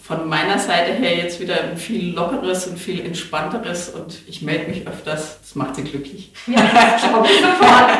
von 0.07 0.29
meiner 0.29 0.57
Seite 0.57 0.92
her 0.92 1.16
jetzt 1.16 1.40
wieder 1.40 1.61
ein 1.64 1.77
viel 1.77 2.14
lockeres 2.14 2.69
und 2.69 2.79
viel 2.79 3.05
entspannteres 3.05 3.88
und 3.88 4.19
ich 4.29 4.40
melde 4.40 4.71
mich 4.71 4.87
öfters. 4.87 5.40
Das 5.40 5.57
macht 5.57 5.75
sie 5.75 5.83
glücklich. 5.83 6.31
Ja, 6.47 6.61
das 6.62 7.03
glaube 7.09 7.27
ich 7.27 7.40
sofort. 7.40 7.90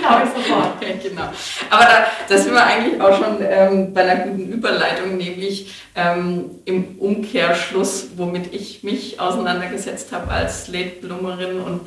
glaube 0.00 0.22
ich 0.24 0.44
sofort. 0.44 0.70
Ja, 0.80 1.08
genau. 1.08 1.22
Aber 1.70 1.84
da, 1.84 2.06
da 2.28 2.38
sind 2.38 2.52
wir 2.52 2.64
eigentlich 2.64 3.00
auch 3.00 3.16
schon 3.16 3.38
ähm, 3.40 3.94
bei 3.94 4.02
einer 4.02 4.26
guten 4.26 4.52
Überleitung, 4.52 5.16
nämlich 5.16 5.72
ähm, 5.94 6.50
im 6.64 6.98
Umkehrschluss, 6.98 8.08
womit 8.16 8.52
ich 8.52 8.82
mich 8.82 9.18
auseinandergesetzt 9.20 10.12
habe 10.12 10.30
als 10.30 10.68
Late 10.68 11.00
Bloomerin 11.00 11.60
und 11.60 11.80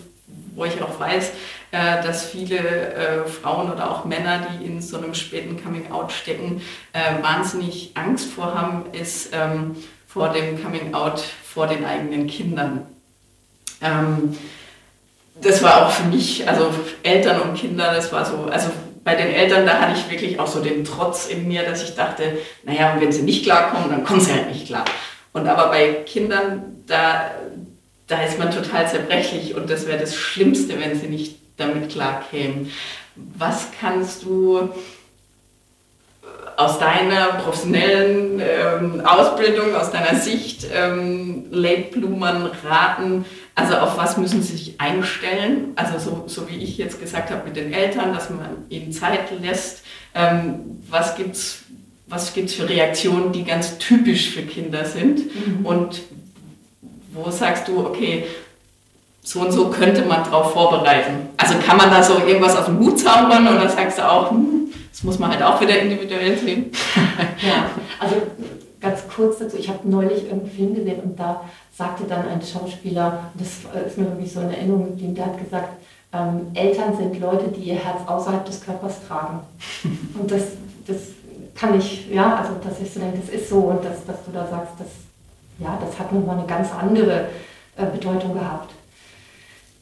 wo 0.55 0.65
ich 0.65 0.81
auch 0.81 0.99
weiß, 0.99 1.31
dass 1.73 2.25
viele 2.25 2.57
äh, 2.57 3.25
Frauen 3.25 3.71
oder 3.71 3.89
auch 3.89 4.05
Männer, 4.05 4.45
die 4.47 4.65
in 4.65 4.79
so 4.81 4.97
einem 4.97 5.15
späten 5.15 5.61
Coming-out 5.61 6.11
stecken, 6.11 6.61
äh, 6.93 7.23
wahnsinnig 7.23 7.91
Angst 7.95 8.31
vor 8.31 8.53
haben, 8.53 8.85
ist 8.91 9.29
ähm, 9.33 9.75
vor 10.07 10.29
dem 10.29 10.63
Coming-out 10.63 11.23
vor 11.43 11.65
den 11.65 11.83
eigenen 11.83 12.27
Kindern. 12.27 12.85
Ähm, 13.81 14.37
das 15.41 15.63
war 15.63 15.87
auch 15.87 15.91
für 15.91 16.07
mich, 16.07 16.47
also 16.47 16.71
Eltern 17.01 17.41
und 17.41 17.55
Kinder, 17.55 17.91
das 17.93 18.11
war 18.11 18.23
so, 18.23 18.45
also 18.51 18.69
bei 19.03 19.15
den 19.15 19.29
Eltern, 19.29 19.65
da 19.65 19.79
hatte 19.79 19.97
ich 19.97 20.09
wirklich 20.11 20.39
auch 20.39 20.47
so 20.47 20.61
den 20.61 20.85
Trotz 20.85 21.27
in 21.27 21.47
mir, 21.47 21.63
dass 21.63 21.83
ich 21.83 21.95
dachte, 21.95 22.37
naja, 22.63 22.95
wenn 22.99 23.11
sie 23.11 23.23
nicht 23.23 23.43
klarkommen, 23.43 23.89
dann 23.89 24.03
kommen 24.03 24.21
sie 24.21 24.31
halt 24.31 24.49
nicht 24.49 24.67
klar. 24.67 24.85
Und 25.33 25.47
aber 25.47 25.69
bei 25.69 26.03
Kindern, 26.05 26.83
da, 26.85 27.31
da 28.05 28.21
ist 28.21 28.37
man 28.37 28.51
total 28.51 28.87
zerbrechlich 28.87 29.55
und 29.55 29.69
das 29.69 29.87
wäre 29.87 29.99
das 29.99 30.15
Schlimmste, 30.15 30.79
wenn 30.79 30.97
sie 30.97 31.07
nicht 31.07 31.42
damit 31.57 31.89
klarkämen. 31.89 32.71
Was 33.15 33.67
kannst 33.79 34.23
du 34.23 34.57
äh, 36.21 36.27
aus 36.57 36.79
deiner 36.79 37.33
professionellen 37.43 38.41
ähm, 38.41 39.01
Ausbildung, 39.05 39.75
aus 39.75 39.91
deiner 39.91 40.15
Sicht 40.15 40.67
ähm, 40.73 41.45
Late-Bloomern 41.51 42.49
raten? 42.67 43.25
Also 43.55 43.75
auf 43.75 43.97
was 43.97 44.17
müssen 44.17 44.41
sie 44.41 44.57
sich 44.57 44.81
einstellen? 44.81 45.73
Also 45.75 45.99
so, 45.99 46.23
so 46.27 46.49
wie 46.49 46.57
ich 46.57 46.77
jetzt 46.77 46.99
gesagt 46.99 47.29
habe 47.29 47.45
mit 47.45 47.55
den 47.55 47.71
Eltern, 47.71 48.13
dass 48.13 48.29
man 48.29 48.65
ihnen 48.69 48.91
Zeit 48.91 49.29
lässt. 49.39 49.83
Ähm, 50.15 50.81
was 50.89 51.15
gibt 51.15 51.35
es 51.35 51.63
was 52.13 52.33
gibt's 52.33 52.53
für 52.53 52.69
Reaktionen, 52.69 53.31
die 53.31 53.43
ganz 53.43 53.77
typisch 53.79 54.29
für 54.29 54.43
Kinder 54.43 54.85
sind? 54.85 55.19
Mhm. 55.35 55.65
Und 55.65 56.01
wo 57.11 57.29
sagst 57.31 57.67
du, 57.67 57.79
okay, 57.79 58.25
so 59.23 59.39
und 59.41 59.51
so 59.51 59.69
könnte 59.69 60.03
man 60.03 60.23
darauf 60.23 60.51
vorbereiten. 60.51 61.29
Also 61.37 61.55
kann 61.65 61.77
man 61.77 61.89
da 61.89 62.03
so 62.03 62.19
irgendwas 62.19 62.57
aus 62.57 62.65
dem 62.65 62.79
Hut 62.79 62.99
zaubern 62.99 63.47
oder 63.47 63.69
sagst 63.69 63.97
du 63.97 64.09
auch, 64.09 64.31
hm, 64.31 64.71
das 64.91 65.03
muss 65.03 65.17
man 65.17 65.31
halt 65.31 65.41
auch 65.41 65.59
wieder 65.61 65.79
individuell 65.79 66.37
sehen? 66.37 66.71
ja, 67.41 67.65
also 67.99 68.15
ganz 68.81 69.07
kurz 69.07 69.39
dazu, 69.39 69.57
ich 69.57 69.69
habe 69.69 69.79
neulich 69.89 70.29
einen 70.29 70.45
Film 70.45 70.75
gesehen 70.75 70.99
und 70.99 71.17
da 71.17 71.41
sagte 71.75 72.03
dann 72.03 72.27
ein 72.27 72.41
Schauspieler, 72.41 73.31
das 73.35 73.47
ist 73.87 73.97
mir 73.97 74.07
wirklich 74.07 74.31
so 74.31 74.41
eine 74.41 74.55
Erinnerung 74.57 74.87
geblieben, 74.87 75.15
der 75.15 75.27
hat 75.27 75.43
gesagt, 75.43 75.69
ähm, 76.11 76.47
Eltern 76.53 76.95
sind 76.95 77.19
Leute, 77.19 77.47
die 77.47 77.69
ihr 77.69 77.75
Herz 77.75 78.01
außerhalb 78.05 78.45
des 78.45 78.63
Körpers 78.63 79.07
tragen. 79.07 79.39
Und 80.19 80.29
das, 80.29 80.43
das 80.85 80.97
kann 81.55 81.77
ich, 81.77 82.09
ja, 82.09 82.35
also 82.35 82.53
dass 82.63 82.79
ich 82.79 82.93
so 82.93 82.99
denke, 82.99 83.19
das 83.19 83.29
ist 83.29 83.49
so 83.49 83.57
und 83.59 83.85
dass, 83.85 84.03
dass 84.05 84.25
du 84.25 84.31
da 84.31 84.47
sagst, 84.47 84.73
das, 84.79 84.87
ja, 85.59 85.77
das 85.79 85.99
hat 85.99 86.11
nun 86.11 86.25
mal 86.25 86.37
eine 86.37 86.47
ganz 86.47 86.69
andere 86.73 87.27
äh, 87.77 87.85
Bedeutung 87.85 88.33
gehabt. 88.33 88.72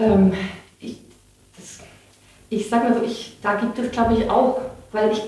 Ähm, 0.02 0.34
ich, 0.80 1.00
ich 2.50 2.70
sage 2.70 2.90
mal 2.90 3.00
so, 3.00 3.06
ich, 3.06 3.38
da 3.42 3.56
gibt 3.56 3.78
es 3.80 3.92
glaube 3.92 4.16
ich 4.16 4.30
auch, 4.30 4.60
weil 4.92 5.12
ich, 5.12 5.22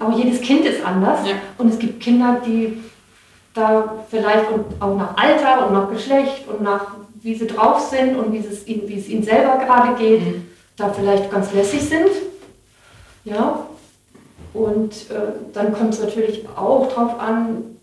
auch 0.00 0.16
jedes 0.16 0.40
Kind 0.40 0.66
ist 0.66 0.84
anders 0.84 1.26
ja. 1.26 1.34
und 1.58 1.68
es 1.68 1.78
gibt 1.78 2.00
Kinder, 2.00 2.40
die 2.44 2.82
da 3.54 4.04
vielleicht 4.08 4.50
und 4.50 4.80
auch 4.80 4.96
nach 4.96 5.16
Alter 5.16 5.66
und 5.66 5.72
nach 5.72 5.90
Geschlecht 5.90 6.46
und 6.48 6.62
nach 6.62 6.94
wie 7.22 7.34
sie 7.34 7.46
drauf 7.46 7.80
sind 7.80 8.16
und 8.16 8.32
wie 8.32 8.38
es, 8.38 8.66
ihnen, 8.66 8.88
wie 8.88 8.98
es 8.98 9.08
ihnen 9.08 9.22
selber 9.22 9.58
gerade 9.58 9.94
geht, 9.94 10.24
mhm. 10.24 10.46
da 10.76 10.90
vielleicht 10.90 11.30
ganz 11.30 11.52
lässig 11.52 11.82
sind. 11.82 12.10
Ja. 13.24 13.66
Und 14.52 15.10
äh, 15.10 15.52
dann 15.52 15.72
kommt 15.72 15.94
es 15.94 16.00
natürlich 16.00 16.48
auch 16.56 16.88
darauf 16.88 17.20
an, 17.20 17.76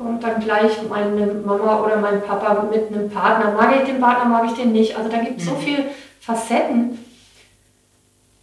kommt 0.00 0.24
dann 0.24 0.40
gleich 0.40 0.72
meine 0.88 1.26
Mama 1.26 1.84
oder 1.84 1.98
mein 1.98 2.22
Papa 2.22 2.66
mit 2.70 2.88
einem 2.88 3.10
Partner. 3.10 3.52
Mag 3.52 3.76
ich 3.76 3.84
den 3.86 4.00
Partner, 4.00 4.24
mag 4.24 4.46
ich 4.46 4.52
den 4.52 4.72
nicht? 4.72 4.96
Also 4.96 5.10
da 5.10 5.18
gibt 5.18 5.38
es 5.38 5.44
mhm. 5.44 5.50
so 5.50 5.56
viele 5.56 5.84
Facetten. 6.20 6.98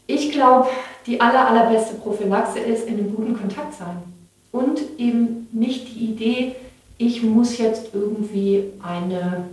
Ich 0.06 0.32
glaube, 0.32 0.70
die 1.08 1.20
aller, 1.20 1.48
allerbeste 1.48 1.96
Prophylaxe 1.96 2.60
ist, 2.60 2.88
in 2.88 3.00
einem 3.00 3.16
guten 3.16 3.38
Kontakt 3.38 3.74
sein. 3.74 3.98
Und 4.52 4.82
eben 4.98 5.48
nicht 5.52 5.88
die 5.88 6.12
Idee, 6.12 6.56
ich 6.98 7.24
muss 7.24 7.58
jetzt 7.58 7.94
irgendwie 7.94 8.72
eine... 8.84 9.46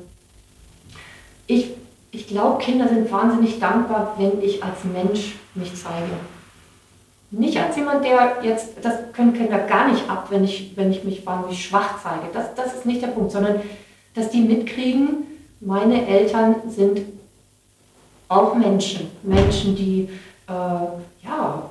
Ich, 1.47 1.71
ich 2.11 2.27
glaube, 2.29 2.63
Kinder 2.63 2.89
sind 2.89 3.11
wahnsinnig 3.11 3.59
dankbar, 3.59 4.15
wenn 4.19 4.43
ich 4.43 4.63
als 4.63 4.85
Mensch 4.85 5.37
mich 5.55 5.75
zeige. 5.75 6.13
Nicht 7.31 7.59
als 7.59 7.77
jemand, 7.77 8.05
der 8.05 8.39
jetzt, 8.43 8.75
das 8.83 9.13
können 9.13 9.35
Kinder 9.35 9.59
gar 9.59 9.91
nicht 9.91 10.09
ab, 10.09 10.29
wenn 10.31 10.45
ich, 10.45 10.73
wenn 10.77 10.91
ich 10.91 11.05
mich 11.05 11.27
wahnsinnig 11.27 11.65
schwach 11.65 12.01
zeige. 12.03 12.33
Das, 12.33 12.55
das 12.55 12.75
ist 12.75 12.87
nicht 12.87 13.03
der 13.03 13.09
Punkt, 13.09 13.33
sondern 13.33 13.61
dass 14.15 14.31
die 14.31 14.43
mitkriegen, 14.43 15.25
meine 15.61 16.07
Eltern 16.07 16.57
sind 16.69 17.01
auch 18.29 18.55
Menschen. 18.55 19.11
Menschen, 19.23 19.75
die 19.75 20.09
äh, 20.49 21.27
ja, 21.27 21.71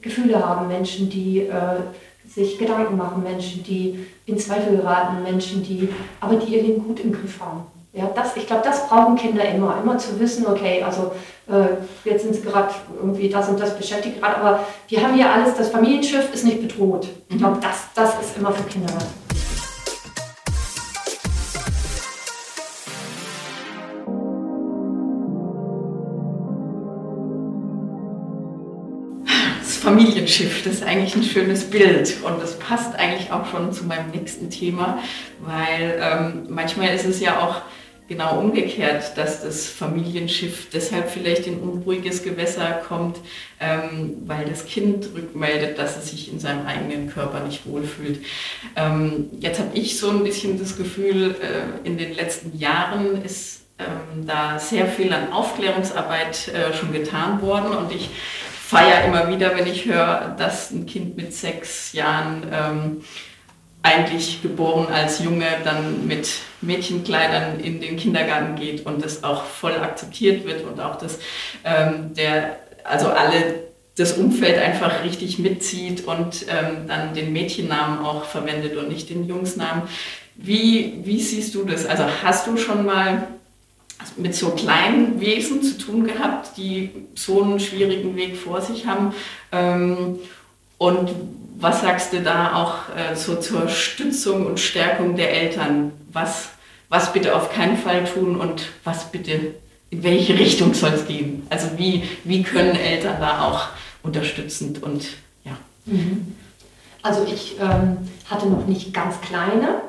Gefühle 0.00 0.44
haben, 0.44 0.68
Menschen, 0.68 1.08
die 1.08 1.40
äh, 1.40 1.80
sich 2.28 2.58
Gedanken 2.58 2.96
machen, 2.96 3.22
Menschen, 3.22 3.62
die 3.62 4.06
in 4.26 4.38
Zweifel 4.38 4.76
geraten, 4.76 5.22
Menschen, 5.22 5.62
die 5.62 5.88
aber 6.20 6.36
die 6.36 6.54
ihr 6.54 6.62
Leben 6.62 6.84
gut 6.84 7.00
im 7.00 7.12
Griff 7.12 7.40
haben. 7.40 7.62
Ja, 7.98 8.08
das, 8.14 8.36
ich 8.36 8.46
glaube, 8.46 8.62
das 8.64 8.86
brauchen 8.86 9.16
Kinder 9.16 9.44
immer, 9.44 9.76
immer 9.82 9.98
zu 9.98 10.20
wissen, 10.20 10.46
okay, 10.46 10.84
also 10.84 11.10
äh, 11.48 12.08
jetzt 12.08 12.22
sind 12.22 12.32
sie 12.32 12.42
gerade 12.42 12.72
irgendwie 12.96 13.28
das 13.28 13.48
und 13.48 13.58
das 13.58 13.76
beschäftigt 13.76 14.20
gerade, 14.20 14.36
aber 14.36 14.60
wir 14.86 15.02
haben 15.02 15.14
hier 15.14 15.28
alles, 15.28 15.56
das 15.56 15.70
Familienschiff 15.70 16.32
ist 16.32 16.44
nicht 16.44 16.62
bedroht. 16.62 17.08
Ich 17.28 17.38
glaube, 17.38 17.58
das, 17.60 17.88
das 17.96 18.14
ist 18.20 18.36
immer 18.36 18.52
für 18.52 18.62
Kinder 18.68 18.88
was. 18.94 19.06
Familienschiff, 29.88 30.64
das 30.64 30.74
ist 30.74 30.82
eigentlich 30.84 31.16
ein 31.16 31.22
schönes 31.22 31.70
Bild 31.70 32.18
und 32.22 32.42
das 32.42 32.58
passt 32.58 32.94
eigentlich 32.96 33.32
auch 33.32 33.46
schon 33.50 33.72
zu 33.72 33.84
meinem 33.84 34.10
nächsten 34.10 34.50
Thema, 34.50 34.98
weil 35.40 35.98
ähm, 35.98 36.46
manchmal 36.50 36.94
ist 36.94 37.06
es 37.06 37.20
ja 37.20 37.40
auch 37.40 37.62
genau 38.08 38.40
umgekehrt, 38.40 39.16
dass 39.16 39.42
das 39.42 39.68
Familienschiff 39.68 40.70
deshalb 40.70 41.10
vielleicht 41.10 41.46
in 41.46 41.58
unruhiges 41.60 42.22
Gewässer 42.22 42.80
kommt, 42.88 43.18
ähm, 43.60 44.16
weil 44.26 44.46
das 44.46 44.66
Kind 44.66 45.10
rückmeldet, 45.14 45.78
dass 45.78 45.96
es 45.98 46.10
sich 46.10 46.32
in 46.32 46.40
seinem 46.40 46.66
eigenen 46.66 47.10
Körper 47.10 47.40
nicht 47.40 47.66
wohlfühlt. 47.66 48.24
Ähm, 48.76 49.28
jetzt 49.38 49.60
habe 49.60 49.76
ich 49.76 49.98
so 49.98 50.10
ein 50.10 50.24
bisschen 50.24 50.58
das 50.58 50.76
Gefühl, 50.76 51.36
äh, 51.42 51.86
in 51.86 51.98
den 51.98 52.14
letzten 52.14 52.58
Jahren 52.58 53.22
ist 53.22 53.60
ähm, 53.78 54.26
da 54.26 54.58
sehr 54.58 54.86
viel 54.86 55.12
an 55.12 55.32
Aufklärungsarbeit 55.32 56.48
äh, 56.48 56.74
schon 56.74 56.92
getan 56.92 57.42
worden 57.42 57.76
und 57.76 57.92
ich 57.92 58.08
feiere 58.68 59.04
immer 59.04 59.28
wieder, 59.28 59.56
wenn 59.56 59.66
ich 59.66 59.86
höre, 59.86 60.34
dass 60.38 60.70
ein 60.70 60.86
Kind 60.86 61.16
mit 61.16 61.32
sechs 61.32 61.92
Jahren 61.92 62.46
ähm, 62.52 63.04
eigentlich 63.88 64.42
geboren 64.42 64.88
als 64.92 65.22
Junge 65.22 65.46
dann 65.64 66.06
mit 66.06 66.28
Mädchenkleidern 66.60 67.60
in 67.60 67.80
den 67.80 67.96
Kindergarten 67.96 68.56
geht 68.56 68.84
und 68.86 69.04
das 69.04 69.24
auch 69.24 69.44
voll 69.44 69.72
akzeptiert 69.72 70.44
wird 70.44 70.64
und 70.64 70.80
auch 70.80 70.96
das 70.96 71.18
ähm, 71.64 72.14
der 72.14 72.58
also 72.84 73.08
alle 73.08 73.68
das 73.96 74.12
Umfeld 74.12 74.58
einfach 74.58 75.02
richtig 75.02 75.38
mitzieht 75.38 76.06
und 76.06 76.46
ähm, 76.48 76.86
dann 76.86 77.14
den 77.14 77.32
Mädchennamen 77.32 77.98
auch 77.98 78.24
verwendet 78.24 78.76
und 78.76 78.88
nicht 78.88 79.10
den 79.10 79.26
Jungsnamen. 79.26 79.82
Wie, 80.36 81.00
wie 81.02 81.20
siehst 81.20 81.54
du 81.56 81.64
das? 81.64 81.84
Also 81.84 82.04
hast 82.22 82.46
du 82.46 82.56
schon 82.56 82.86
mal 82.86 83.26
mit 84.16 84.36
so 84.36 84.50
kleinen 84.50 85.20
Wesen 85.20 85.62
zu 85.62 85.76
tun 85.78 86.04
gehabt, 86.04 86.56
die 86.56 86.90
so 87.16 87.42
einen 87.42 87.58
schwierigen 87.58 88.14
Weg 88.14 88.36
vor 88.36 88.60
sich 88.60 88.86
haben. 88.86 89.12
Ähm, 89.50 90.20
und 90.78 91.10
was 91.60 91.80
sagst 91.80 92.12
du 92.12 92.22
da 92.22 92.54
auch 92.54 92.94
äh, 92.96 93.16
so 93.16 93.36
zur 93.36 93.68
Stützung 93.68 94.46
und 94.46 94.60
Stärkung 94.60 95.16
der 95.16 95.32
Eltern? 95.32 95.92
Was, 96.12 96.50
was 96.88 97.12
bitte 97.12 97.34
auf 97.34 97.52
keinen 97.52 97.76
Fall 97.76 98.04
tun 98.04 98.40
und 98.40 98.66
was 98.84 99.10
bitte, 99.10 99.54
in 99.90 100.02
welche 100.02 100.38
Richtung 100.38 100.74
soll 100.74 100.90
es 100.90 101.06
gehen? 101.06 101.46
Also 101.50 101.66
wie, 101.76 102.04
wie 102.24 102.42
können 102.42 102.76
Eltern 102.76 103.16
da 103.20 103.42
auch 103.42 103.68
unterstützend 104.02 104.82
und 104.82 105.04
ja. 105.44 105.56
Mhm. 105.86 106.34
Also 107.02 107.26
ich 107.32 107.56
ähm, 107.60 107.98
hatte 108.28 108.46
noch 108.46 108.66
nicht 108.66 108.92
ganz 108.94 109.20
kleine, 109.20 109.82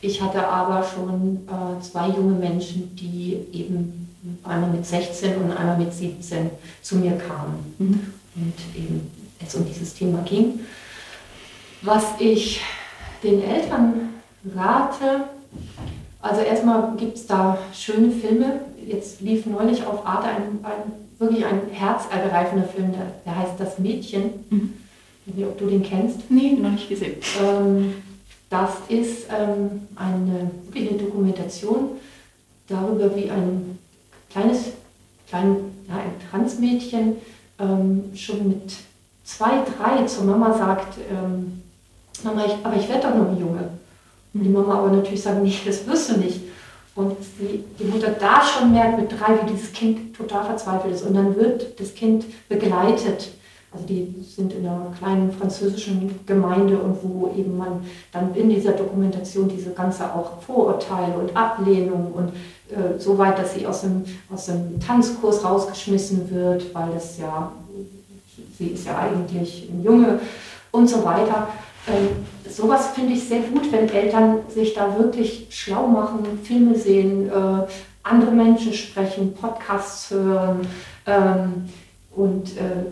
ich 0.00 0.22
hatte 0.22 0.46
aber 0.46 0.86
schon 0.86 1.48
äh, 1.48 1.82
zwei 1.82 2.08
junge 2.08 2.34
Menschen, 2.34 2.94
die 2.94 3.38
eben 3.52 4.08
einmal 4.44 4.70
mit 4.70 4.86
16 4.86 5.36
und 5.36 5.50
einmal 5.50 5.78
mit 5.78 5.92
17 5.92 6.50
zu 6.82 6.96
mir 6.96 7.12
kamen 7.16 7.74
mhm. 7.78 8.12
und 8.36 8.54
eben 8.76 9.10
es 9.44 9.54
um 9.54 9.66
dieses 9.66 9.94
Thema 9.94 10.22
ging. 10.22 10.60
Was 11.82 12.04
ich 12.18 12.60
den 13.22 13.42
Eltern 13.42 14.14
rate, 14.54 15.24
also 16.20 16.40
erstmal 16.40 16.96
gibt 16.96 17.16
es 17.16 17.26
da 17.26 17.58
schöne 17.72 18.10
Filme. 18.10 18.60
Jetzt 18.84 19.20
lief 19.20 19.46
neulich 19.46 19.86
auf 19.86 20.04
Arte 20.06 20.28
ein, 20.28 20.58
ein 20.62 20.92
wirklich 21.18 21.44
ein 21.44 21.60
herzergreifender 21.70 22.66
Film, 22.66 22.92
der, 22.92 23.12
der 23.24 23.36
heißt 23.36 23.54
Das 23.58 23.78
Mädchen. 23.78 24.44
Mhm. 24.50 24.74
Ich 25.24 25.32
weiß 25.32 25.36
nicht, 25.36 25.46
ob 25.46 25.58
du 25.58 25.66
den 25.66 25.82
kennst. 25.82 26.30
Nee, 26.30 26.52
noch 26.52 26.70
nicht 26.70 26.88
gesehen. 26.88 27.16
Ähm, 27.42 27.94
das 28.50 28.70
ist 28.88 29.26
ähm, 29.30 29.86
eine, 29.94 30.50
wirklich 30.64 30.88
eine 30.88 30.98
Dokumentation 30.98 31.90
darüber, 32.66 33.14
wie 33.14 33.30
ein 33.30 33.78
kleines, 34.30 34.72
klein, 35.28 35.56
ja, 35.88 35.96
ein 35.96 36.30
Transmädchen 36.30 37.16
ähm, 37.58 38.04
schon 38.14 38.48
mit 38.48 38.72
zwei, 39.24 39.62
drei 39.76 40.04
zur 40.06 40.24
Mama 40.24 40.56
sagt, 40.56 40.98
ähm, 41.10 41.57
Mama, 42.24 42.44
ich, 42.46 42.54
aber 42.62 42.76
ich 42.76 42.88
werde 42.88 43.08
doch 43.08 43.14
noch 43.14 43.28
ein 43.28 43.38
Junge. 43.38 43.68
Und 44.34 44.42
die 44.42 44.48
Mama 44.48 44.78
aber 44.78 44.90
natürlich 44.90 45.22
sagt, 45.22 45.42
nee, 45.42 45.54
das 45.64 45.86
wirst 45.86 46.10
du 46.10 46.18
nicht. 46.18 46.40
Und 46.94 47.16
die, 47.38 47.64
die 47.78 47.84
Mutter 47.84 48.10
da 48.10 48.42
schon 48.42 48.72
merkt 48.72 48.98
mit 48.98 49.12
drei, 49.12 49.40
wie 49.40 49.52
dieses 49.52 49.72
Kind 49.72 50.16
total 50.16 50.44
verzweifelt 50.44 50.94
ist. 50.94 51.02
Und 51.02 51.14
dann 51.14 51.36
wird 51.36 51.78
das 51.78 51.94
Kind 51.94 52.24
begleitet 52.48 53.30
also 53.70 53.84
die 53.84 54.14
sind 54.24 54.54
in 54.54 54.66
einer 54.66 54.94
kleinen 54.98 55.30
französischen 55.30 56.20
Gemeinde 56.24 56.78
und 56.78 56.96
wo 57.02 57.34
eben 57.36 57.58
man 57.58 57.84
dann 58.12 58.34
in 58.34 58.48
dieser 58.48 58.72
Dokumentation 58.72 59.46
diese 59.48 59.72
ganze 59.72 60.04
auch 60.14 60.40
Vorurteile 60.40 61.14
und 61.18 61.36
Ablehnung 61.36 62.12
und 62.14 62.28
äh, 62.74 62.98
so 62.98 63.18
weit, 63.18 63.38
dass 63.38 63.54
sie 63.54 63.66
aus 63.66 63.82
dem, 63.82 64.04
aus 64.32 64.46
dem 64.46 64.80
Tanzkurs 64.80 65.44
rausgeschmissen 65.44 66.30
wird, 66.30 66.74
weil 66.74 66.92
das 66.94 67.18
ja, 67.18 67.52
sie 68.56 68.68
ist 68.68 68.86
ja 68.86 68.98
eigentlich 68.98 69.68
ein 69.70 69.82
Junge 69.84 70.20
und 70.72 70.88
so 70.88 71.04
weiter. 71.04 71.48
Ähm, 71.88 72.08
sowas 72.50 72.88
finde 72.94 73.14
ich 73.14 73.24
sehr 73.24 73.40
gut, 73.40 73.70
wenn 73.72 73.88
Eltern 73.88 74.40
sich 74.48 74.74
da 74.74 74.98
wirklich 74.98 75.46
schlau 75.50 75.86
machen, 75.86 76.38
Filme 76.42 76.76
sehen, 76.76 77.28
äh, 77.28 77.66
andere 78.02 78.30
Menschen 78.30 78.72
sprechen, 78.72 79.34
Podcasts 79.34 80.10
hören 80.10 80.66
ähm, 81.06 81.68
und 82.14 82.56
äh, 82.56 82.86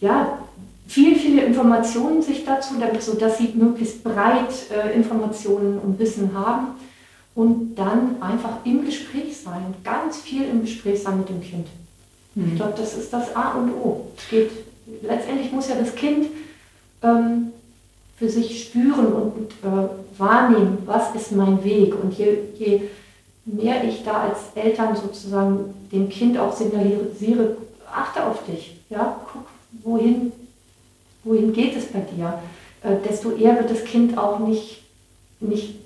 ja, 0.00 0.38
viele, 0.86 1.16
viele 1.16 1.42
Informationen 1.42 2.22
sich 2.22 2.44
dazu, 2.44 2.74
damit, 2.78 3.02
so 3.02 3.14
dass 3.14 3.38
sie 3.38 3.52
möglichst 3.54 4.02
breit 4.02 4.52
äh, 4.70 4.94
Informationen 4.94 5.78
und 5.78 5.98
Wissen 5.98 6.30
haben 6.34 6.68
und 7.34 7.76
dann 7.76 8.20
einfach 8.20 8.58
im 8.64 8.84
Gespräch 8.84 9.36
sein, 9.36 9.74
ganz 9.84 10.18
viel 10.18 10.44
im 10.44 10.62
Gespräch 10.62 11.02
sein 11.02 11.18
mit 11.18 11.28
dem 11.28 11.40
Kind. 11.40 11.66
Mhm. 12.34 12.48
Ich 12.48 12.56
glaube, 12.56 12.74
das 12.76 12.96
ist 12.96 13.12
das 13.12 13.34
A 13.34 13.52
und 13.52 13.72
O. 13.72 14.06
Es 14.16 14.28
geht, 14.28 14.50
letztendlich 15.02 15.52
muss 15.52 15.68
ja 15.68 15.76
das 15.76 15.94
Kind 15.94 16.26
ähm, 17.02 17.52
für 18.16 18.28
sich 18.28 18.64
spüren 18.64 19.12
und 19.12 19.50
äh, 19.62 20.18
wahrnehmen, 20.18 20.78
was 20.86 21.14
ist 21.14 21.32
mein 21.32 21.62
Weg. 21.62 21.94
Und 22.02 22.16
je, 22.16 22.38
je 22.58 22.82
mehr 23.44 23.84
ich 23.84 24.04
da 24.04 24.22
als 24.22 24.38
Eltern 24.54 24.96
sozusagen 24.96 25.74
dem 25.92 26.08
Kind 26.08 26.38
auch 26.38 26.56
signalisiere, 26.56 27.56
achte 27.92 28.24
auf 28.24 28.44
dich, 28.46 28.76
ja, 28.90 29.20
guck, 29.32 29.46
wohin, 29.84 30.32
wohin 31.24 31.52
geht 31.52 31.76
es 31.76 31.86
bei 31.86 32.00
dir, 32.00 32.40
äh, 32.82 32.96
desto 33.08 33.32
eher 33.32 33.58
wird 33.58 33.70
das 33.70 33.84
Kind 33.84 34.16
auch 34.16 34.38
nicht, 34.40 34.82
nicht 35.40 35.76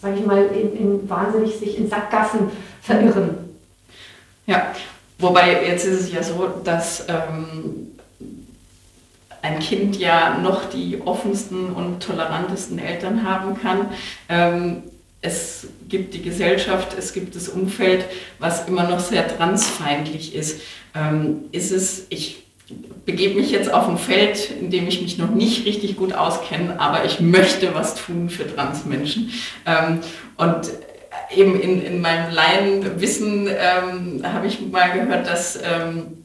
sage 0.00 0.18
ich 0.18 0.26
mal, 0.26 0.44
in, 0.46 0.76
in 0.76 1.10
wahnsinnig 1.10 1.56
sich 1.56 1.78
in 1.78 1.88
Sackgassen 1.88 2.50
verirren. 2.82 3.38
Ja, 4.46 4.74
wobei 5.18 5.64
jetzt 5.64 5.86
ist 5.86 6.00
es 6.02 6.12
ja 6.12 6.22
so, 6.22 6.46
dass 6.62 7.06
ähm, 7.08 7.92
ein 9.44 9.58
Kind 9.58 9.98
ja 9.98 10.38
noch 10.38 10.70
die 10.70 11.02
offensten 11.04 11.66
und 11.66 12.02
tolerantesten 12.02 12.78
Eltern 12.78 13.28
haben 13.28 13.60
kann. 13.60 13.90
Ähm, 14.30 14.84
es 15.20 15.66
gibt 15.86 16.14
die 16.14 16.22
Gesellschaft, 16.22 16.96
es 16.98 17.12
gibt 17.12 17.36
das 17.36 17.50
Umfeld, 17.50 18.06
was 18.38 18.66
immer 18.66 18.88
noch 18.88 19.00
sehr 19.00 19.28
transfeindlich 19.28 20.34
ist. 20.34 20.62
Ähm, 20.94 21.44
ist 21.52 21.72
es, 21.72 22.06
ich 22.08 22.46
begebe 23.04 23.38
mich 23.38 23.50
jetzt 23.50 23.70
auf 23.70 23.86
ein 23.86 23.98
Feld, 23.98 24.50
in 24.50 24.70
dem 24.70 24.88
ich 24.88 25.02
mich 25.02 25.18
noch 25.18 25.30
nicht 25.30 25.66
richtig 25.66 25.96
gut 25.96 26.14
auskenne, 26.14 26.80
aber 26.80 27.04
ich 27.04 27.20
möchte 27.20 27.74
was 27.74 27.96
tun 27.96 28.30
für 28.30 28.46
Transmenschen. 28.46 29.30
Ähm, 29.66 30.00
und 30.38 30.70
eben 31.36 31.60
in, 31.60 31.82
in 31.82 32.00
meinem 32.00 32.32
Laienwissen 32.32 33.48
ähm, 33.48 34.22
habe 34.24 34.46
ich 34.46 34.58
mal 34.72 34.90
gehört, 34.92 35.26
dass 35.26 35.56
ähm, 35.62 36.23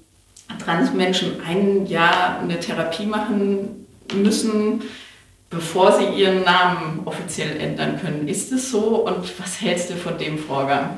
Transmenschen 0.58 1.42
ein 1.46 1.86
Jahr 1.86 2.40
eine 2.40 2.60
Therapie 2.60 3.06
machen 3.06 3.86
müssen, 4.14 4.82
bevor 5.50 5.92
sie 5.92 6.06
ihren 6.06 6.44
Namen 6.44 7.02
offiziell 7.06 7.58
ändern 7.58 8.00
können. 8.00 8.28
Ist 8.28 8.52
es 8.52 8.72
so 8.72 9.06
und 9.06 9.40
was 9.40 9.62
hältst 9.62 9.90
du 9.90 9.96
von 9.96 10.18
dem 10.18 10.38
Vorgang? 10.38 10.98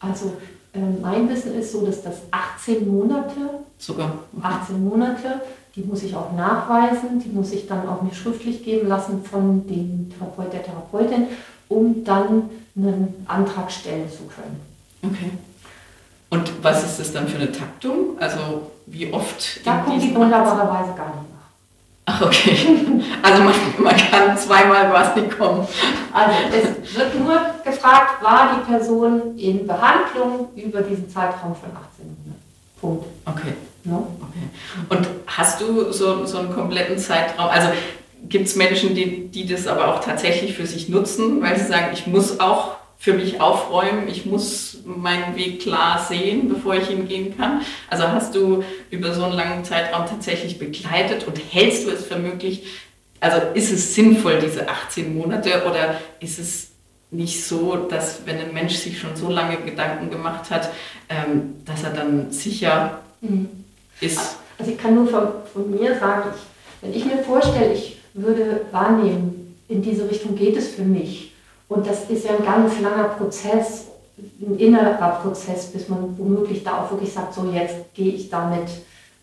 Also 0.00 0.36
ähm, 0.74 1.00
mein 1.00 1.28
Wissen 1.28 1.54
ist 1.58 1.72
so, 1.72 1.84
dass 1.84 2.02
das 2.02 2.16
18 2.30 2.86
Monate, 2.86 3.30
sogar 3.78 4.12
18 4.42 4.82
Monate 4.82 5.40
die 5.76 5.82
muss 5.82 6.02
ich 6.02 6.14
auch 6.14 6.32
nachweisen, 6.32 7.20
die 7.24 7.28
muss 7.28 7.52
ich 7.52 7.66
dann 7.66 7.88
auch 7.88 8.02
mir 8.02 8.14
schriftlich 8.14 8.64
geben 8.64 8.88
lassen 8.88 9.22
von 9.24 9.66
dem 9.66 10.10
Therapeut, 10.10 10.52
der 10.52 10.64
Therapeutin, 10.64 11.28
um 11.68 12.04
dann 12.04 12.50
einen 12.76 13.24
Antrag 13.26 13.70
stellen 13.70 14.10
zu 14.10 14.24
können. 14.24 14.60
Okay. 15.02 15.30
Und 16.30 16.52
was 16.62 16.84
ist 16.84 17.00
das 17.00 17.12
dann 17.12 17.28
für 17.28 17.36
eine 17.36 17.52
Taktung? 17.52 18.18
Also 18.18 18.70
wie 18.90 19.12
oft? 19.12 19.64
Da 19.64 19.82
guckt 19.84 20.02
die 20.02 20.14
wunderbarerweise 20.14 20.94
gar 20.94 21.06
nicht 21.06 21.30
nach. 21.30 22.06
Ach, 22.06 22.22
okay. 22.22 22.56
Also 23.22 23.42
man, 23.42 23.54
man 23.78 23.96
kann 23.96 24.36
zweimal 24.36 24.90
quasi 24.90 25.28
kommen. 25.28 25.66
Also 26.12 26.34
es 26.50 26.96
wird 26.96 27.18
nur 27.20 27.38
gefragt, 27.64 28.22
war 28.22 28.50
die 28.56 28.70
Person 28.70 29.38
in 29.38 29.66
Behandlung 29.66 30.48
über 30.56 30.80
diesen 30.80 31.08
Zeitraum 31.08 31.54
von 31.54 31.70
18 31.70 32.06
Monaten. 32.06 32.42
Punkt. 32.80 33.06
Okay. 33.26 33.54
No? 33.84 34.08
okay. 34.20 34.48
Und 34.88 35.08
hast 35.26 35.60
du 35.60 35.92
so, 35.92 36.26
so 36.26 36.38
einen 36.38 36.52
kompletten 36.52 36.98
Zeitraum? 36.98 37.48
Also 37.48 37.68
gibt 38.28 38.46
es 38.46 38.56
Menschen, 38.56 38.94
die, 38.94 39.28
die 39.28 39.46
das 39.46 39.66
aber 39.66 39.94
auch 39.94 40.00
tatsächlich 40.00 40.54
für 40.54 40.66
sich 40.66 40.88
nutzen, 40.88 41.40
weil 41.40 41.58
sie 41.58 41.66
sagen, 41.66 41.88
ich 41.92 42.06
muss 42.06 42.40
auch 42.40 42.79
für 43.00 43.14
mich 43.14 43.40
aufräumen, 43.40 44.08
ich 44.08 44.26
muss 44.26 44.82
meinen 44.84 45.34
Weg 45.34 45.62
klar 45.62 46.04
sehen, 46.06 46.50
bevor 46.50 46.74
ich 46.74 46.90
ihn 46.90 47.08
gehen 47.08 47.34
kann. 47.34 47.62
Also 47.88 48.06
hast 48.06 48.34
du 48.34 48.62
über 48.90 49.14
so 49.14 49.24
einen 49.24 49.32
langen 49.32 49.64
Zeitraum 49.64 50.04
tatsächlich 50.04 50.58
begleitet 50.58 51.26
und 51.26 51.40
hältst 51.50 51.86
du 51.86 51.90
es 51.92 52.04
für 52.04 52.18
möglich, 52.18 52.66
also 53.18 53.38
ist 53.54 53.72
es 53.72 53.94
sinnvoll, 53.94 54.38
diese 54.40 54.68
18 54.68 55.16
Monate, 55.16 55.64
oder 55.66 55.98
ist 56.20 56.38
es 56.38 56.72
nicht 57.10 57.42
so, 57.42 57.76
dass 57.76 58.26
wenn 58.26 58.36
ein 58.36 58.52
Mensch 58.52 58.74
sich 58.74 59.00
schon 59.00 59.16
so 59.16 59.30
lange 59.30 59.56
Gedanken 59.56 60.10
gemacht 60.10 60.50
hat, 60.50 60.70
ähm, 61.08 61.54
dass 61.64 61.82
er 61.82 61.94
dann 61.94 62.30
sicher 62.30 63.00
mhm. 63.22 63.48
ist? 64.02 64.36
Also 64.58 64.72
ich 64.72 64.78
kann 64.78 64.94
nur 64.94 65.08
von, 65.08 65.28
von 65.50 65.70
mir 65.70 65.98
sagen, 65.98 66.30
ich, 66.34 66.82
wenn 66.82 66.94
ich 66.94 67.06
mir 67.06 67.24
vorstelle, 67.24 67.72
ich 67.72 67.96
würde 68.12 68.66
wahrnehmen, 68.72 69.56
in 69.68 69.80
diese 69.80 70.08
Richtung 70.10 70.36
geht 70.36 70.58
es 70.58 70.68
für 70.68 70.82
mich, 70.82 71.29
und 71.70 71.86
das 71.86 72.10
ist 72.10 72.24
ja 72.24 72.32
ein 72.36 72.44
ganz 72.44 72.80
langer 72.80 73.10
Prozess, 73.10 73.86
ein 74.18 74.58
innerer 74.58 75.20
Prozess, 75.22 75.66
bis 75.66 75.88
man 75.88 76.18
womöglich 76.18 76.64
da 76.64 76.82
auch 76.82 76.90
wirklich 76.90 77.12
sagt, 77.12 77.32
so 77.32 77.48
jetzt 77.52 77.94
gehe 77.94 78.12
ich 78.12 78.28
damit 78.28 78.68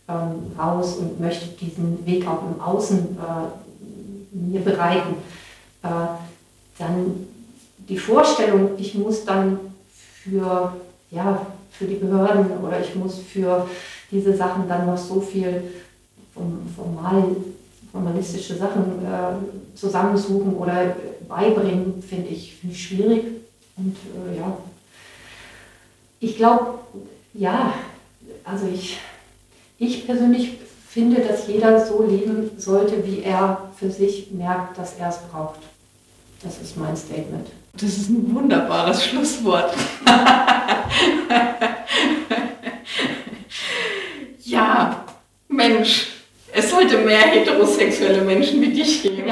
ähm, 0.08 0.58
raus 0.58 0.96
und 0.96 1.20
möchte 1.20 1.48
diesen 1.48 2.06
Weg 2.06 2.26
auch 2.26 2.42
im 2.50 2.62
Außen 2.62 3.18
äh, 3.18 4.36
mir 4.36 4.62
bereiten. 4.62 5.16
Äh, 5.84 5.90
dann 6.80 7.28
die 7.78 7.98
Vorstellung, 7.98 8.72
ich 8.78 8.96
muss 8.96 9.26
dann 9.26 9.60
für, 10.24 10.74
ja, 11.12 11.46
für 11.72 11.86
die 11.86 11.96
Behörden 11.96 12.60
oder 12.64 12.80
ich 12.80 12.96
muss 12.96 13.20
für 13.20 13.68
diese 14.10 14.36
Sachen 14.36 14.70
dann 14.70 14.86
noch 14.86 14.98
so 14.98 15.20
viel 15.20 15.64
formal 16.78 17.24
formalistische 17.98 18.56
Sachen 18.56 19.04
äh, 19.04 19.76
zusammensuchen 19.76 20.56
oder 20.56 20.96
beibringen, 21.28 22.04
finde 22.08 22.30
ich, 22.30 22.56
find 22.56 22.74
ich 22.74 22.84
schwierig. 22.84 23.24
Und 23.76 23.96
äh, 23.96 24.38
ja, 24.38 24.56
ich 26.20 26.38
glaube, 26.38 26.80
ja, 27.34 27.74
also 28.44 28.68
ich, 28.72 29.00
ich 29.80 30.06
persönlich 30.06 30.60
finde, 30.88 31.22
dass 31.22 31.48
jeder 31.48 31.84
so 31.86 32.04
leben 32.04 32.52
sollte, 32.58 33.04
wie 33.06 33.24
er 33.24 33.70
für 33.76 33.90
sich 33.90 34.32
merkt, 34.32 34.78
dass 34.78 34.96
er 34.98 35.10
es 35.10 35.18
braucht. 35.32 35.60
Das 36.44 36.62
ist 36.62 36.78
mein 36.78 36.96
Statement. 36.96 37.48
Das 37.74 37.98
ist 37.98 38.10
ein 38.10 38.34
wunderbares 38.34 39.04
Schlusswort. 39.04 39.74
ja, 44.44 45.04
Mensch, 45.48 46.17
es 46.58 46.72
sollte 46.72 46.98
mehr 46.98 47.20
heterosexuelle 47.20 48.22
Menschen 48.24 48.60
wie 48.62 48.74
dich 48.74 49.04
geben. 49.04 49.32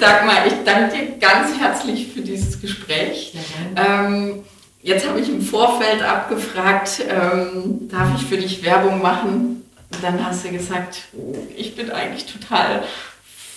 Dagmar, 0.00 0.46
ich 0.46 0.54
danke 0.64 0.96
dir 0.96 1.18
ganz 1.20 1.56
herzlich 1.58 2.08
für 2.12 2.20
dieses 2.20 2.60
Gespräch. 2.60 3.34
Ähm, 3.76 4.42
jetzt 4.82 5.08
habe 5.08 5.20
ich 5.20 5.28
im 5.28 5.40
Vorfeld 5.40 6.02
abgefragt, 6.02 7.02
ähm, 7.08 7.88
darf 7.88 8.08
ich 8.16 8.26
für 8.26 8.36
dich 8.36 8.64
Werbung 8.64 9.00
machen? 9.00 9.58
dann 10.02 10.24
hast 10.24 10.44
du 10.44 10.50
gesagt, 10.50 11.04
oh, 11.16 11.34
ich 11.56 11.74
bin 11.74 11.90
eigentlich 11.90 12.26
total 12.26 12.82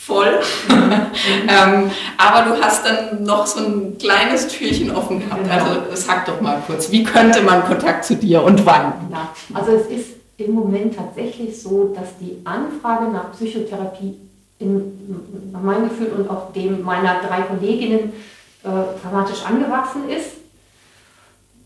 voll. 0.06 0.40
ähm, 0.70 1.92
aber 2.18 2.50
du 2.50 2.62
hast 2.62 2.86
dann 2.86 3.24
noch 3.24 3.46
so 3.46 3.64
ein 3.64 3.98
kleines 3.98 4.48
Türchen 4.48 4.96
offen 4.96 5.20
gehabt. 5.20 5.44
Genau. 5.44 5.54
Also 5.54 5.82
sag 5.94 6.26
doch 6.26 6.42
mal 6.42 6.62
kurz, 6.66 6.92
wie 6.92 7.04
könnte 7.04 7.42
man 7.42 7.64
Kontakt 7.66 8.06
zu 8.06 8.16
dir 8.16 8.44
und 8.44 8.66
wann? 8.66 8.94
Ja, 9.12 9.30
also 9.54 9.72
es 9.74 9.88
ist 9.88 10.10
im 10.38 10.54
Moment 10.54 10.96
tatsächlich 10.96 11.62
so, 11.62 11.94
dass 11.96 12.18
die 12.20 12.42
Anfrage 12.46 13.12
nach 13.12 13.32
Psychotherapie 13.34 14.18
in, 14.58 15.52
nach 15.52 15.62
meinem 15.62 15.90
Gefühl 15.90 16.12
und 16.18 16.30
auch 16.30 16.52
dem 16.54 16.82
meiner 16.82 17.22
drei 17.22 17.42
Kolleginnen 17.42 18.14
äh, 18.64 18.70
dramatisch 19.02 19.46
angewachsen 19.46 20.10
ist. 20.10 20.38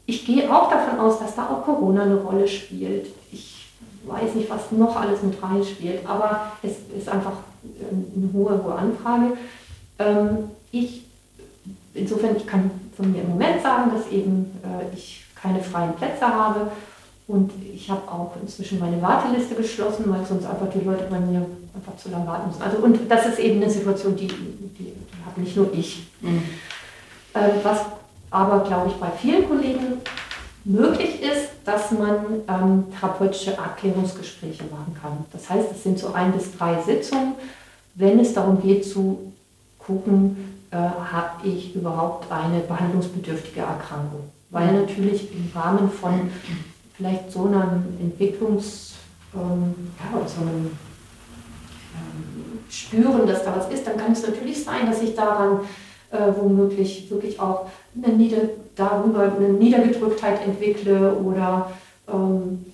Ich 0.05 0.25
gehe 0.25 0.53
auch 0.53 0.69
davon 0.69 0.99
aus, 0.99 1.19
dass 1.19 1.35
da 1.35 1.47
auch 1.47 1.63
Corona 1.63 2.03
eine 2.03 2.15
Rolle 2.15 2.47
spielt. 2.47 3.07
Ich 3.31 3.65
weiß 4.05 4.35
nicht, 4.35 4.49
was 4.49 4.71
noch 4.71 4.95
alles 4.95 5.23
mit 5.23 5.41
rein 5.41 5.63
spielt, 5.63 6.07
aber 6.07 6.51
es 6.61 6.73
ist 6.95 7.09
einfach 7.09 7.33
eine 7.91 8.33
hohe, 8.33 8.63
hohe 8.63 8.75
Anfrage. 8.75 9.37
Ähm, 9.99 10.49
ich, 10.71 11.03
insofern, 11.93 12.35
ich 12.35 12.45
kann 12.45 12.71
von 12.95 13.11
mir 13.11 13.21
im 13.21 13.29
Moment 13.29 13.61
sagen, 13.61 13.91
dass 13.93 14.11
eben 14.11 14.51
äh, 14.63 14.93
ich 14.95 15.25
keine 15.35 15.61
freien 15.61 15.93
Plätze 15.93 16.25
habe 16.25 16.71
und 17.27 17.51
ich 17.73 17.89
habe 17.89 18.09
auch 18.09 18.33
inzwischen 18.41 18.79
meine 18.79 19.01
Warteliste 19.01 19.55
geschlossen, 19.55 20.05
weil 20.07 20.25
sonst 20.25 20.45
einfach 20.45 20.69
die 20.69 20.85
Leute 20.85 21.05
bei 21.09 21.19
mir 21.19 21.45
einfach 21.75 21.97
zu 21.97 22.09
lange 22.09 22.27
warten 22.27 22.47
müssen. 22.47 22.61
Also, 22.61 22.77
und 22.77 22.99
das 23.09 23.25
ist 23.27 23.39
eben 23.39 23.61
eine 23.61 23.71
Situation, 23.71 24.15
die, 24.15 24.27
die, 24.27 24.93
habe 25.25 25.41
nicht 25.41 25.55
nur 25.55 25.73
ich. 25.73 26.07
Mhm. 26.21 26.43
Äh, 27.33 27.49
was 27.63 27.81
aber, 28.29 28.63
glaube 28.65 28.89
ich, 28.89 28.95
bei 28.95 29.09
vielen 29.09 29.47
Kollegen 29.47 30.01
möglich 30.63 31.21
ist, 31.21 31.49
dass 31.65 31.91
man 31.91 32.43
ähm, 32.47 32.85
therapeutische 32.91 33.53
Erklärungsgespräche 33.53 34.63
machen 34.65 34.95
kann. 35.01 35.25
Das 35.33 35.49
heißt, 35.49 35.71
es 35.71 35.83
sind 35.83 35.97
so 35.97 36.13
ein 36.13 36.31
bis 36.31 36.55
drei 36.55 36.81
Sitzungen, 36.81 37.33
wenn 37.95 38.19
es 38.19 38.33
darum 38.33 38.61
geht 38.61 38.85
zu 38.85 39.33
gucken, 39.79 40.59
äh, 40.71 40.77
habe 40.77 41.47
ich 41.47 41.75
überhaupt 41.75 42.31
eine 42.31 42.59
behandlungsbedürftige 42.59 43.61
Erkrankung. 43.61 44.29
Weil 44.51 44.73
natürlich 44.73 45.31
im 45.33 45.51
Rahmen 45.53 45.89
von 45.89 46.29
vielleicht 46.95 47.31
so 47.31 47.45
einem 47.45 47.83
Entwicklungs- 47.99 48.93
ähm, 49.33 49.91
ja, 49.99 50.27
so 50.27 50.41
einem 50.41 50.71
ähm, 51.93 52.59
Spüren, 52.69 53.27
dass 53.27 53.43
da 53.43 53.55
was 53.55 53.69
ist, 53.69 53.85
dann 53.87 53.97
kann 53.97 54.11
es 54.11 54.25
natürlich 54.25 54.63
sein, 54.63 54.85
dass 54.85 55.01
ich 55.01 55.15
daran 55.15 55.61
äh, 56.11 56.31
womöglich 56.37 57.09
wirklich 57.09 57.39
auch 57.39 57.67
eine 58.01 58.13
Nieder 58.13 58.37
darüber 58.75 59.23
eine 59.23 59.49
Niedergedrücktheit 59.49 60.41
entwickle 60.45 61.13
oder 61.13 61.71
ähm, 62.11 62.65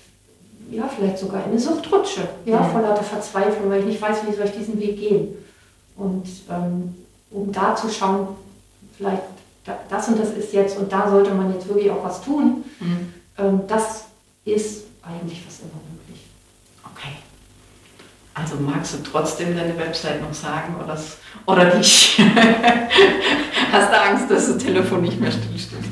ja, 0.71 0.87
vielleicht 0.87 1.17
sogar 1.17 1.43
in 1.43 1.51
eine 1.51 1.59
Sucht 1.59 1.91
rutsche, 1.91 2.21
ja, 2.45 2.55
ja. 2.55 2.63
vor 2.63 2.81
lauter 2.81 3.03
Verzweiflung, 3.03 3.69
weil 3.69 3.81
ich 3.81 3.85
nicht 3.85 4.01
weiß, 4.01 4.19
wie 4.27 4.33
soll 4.33 4.45
ich 4.45 4.51
diesen 4.51 4.79
Weg 4.79 4.97
gehen. 4.97 5.35
Und 5.97 6.25
ähm, 6.49 6.95
um 7.29 7.51
da 7.51 7.75
zu 7.75 7.89
schauen, 7.89 8.27
vielleicht 8.97 9.21
das 9.89 10.07
und 10.07 10.19
das 10.19 10.31
ist 10.31 10.53
jetzt 10.53 10.77
und 10.77 10.91
da 10.91 11.09
sollte 11.09 11.33
man 11.33 11.53
jetzt 11.53 11.67
wirklich 11.67 11.91
auch 11.91 12.03
was 12.03 12.21
tun, 12.23 12.63
mhm. 12.79 13.13
ähm, 13.37 13.61
das 13.67 14.05
ist 14.45 14.85
eigentlich 15.03 15.43
fast 15.43 15.61
immer 15.61 15.79
möglich. 15.91 16.25
Okay. 16.83 17.15
Also 18.33 18.55
magst 18.55 18.93
du 18.93 18.97
trotzdem 19.03 19.55
deine 19.55 19.77
Website 19.77 20.21
noch 20.21 20.33
sagen 20.33 20.75
oder, 20.83 20.97
oder 21.45 21.75
nicht? 21.75 22.19
Hast 23.71 23.91
du 23.91 24.01
Angst, 24.01 24.29
dass 24.29 24.47
das 24.47 24.57
Telefon 24.57 25.01
nicht 25.01 25.19
mehr 25.19 25.31
stillsteht? 25.31 25.79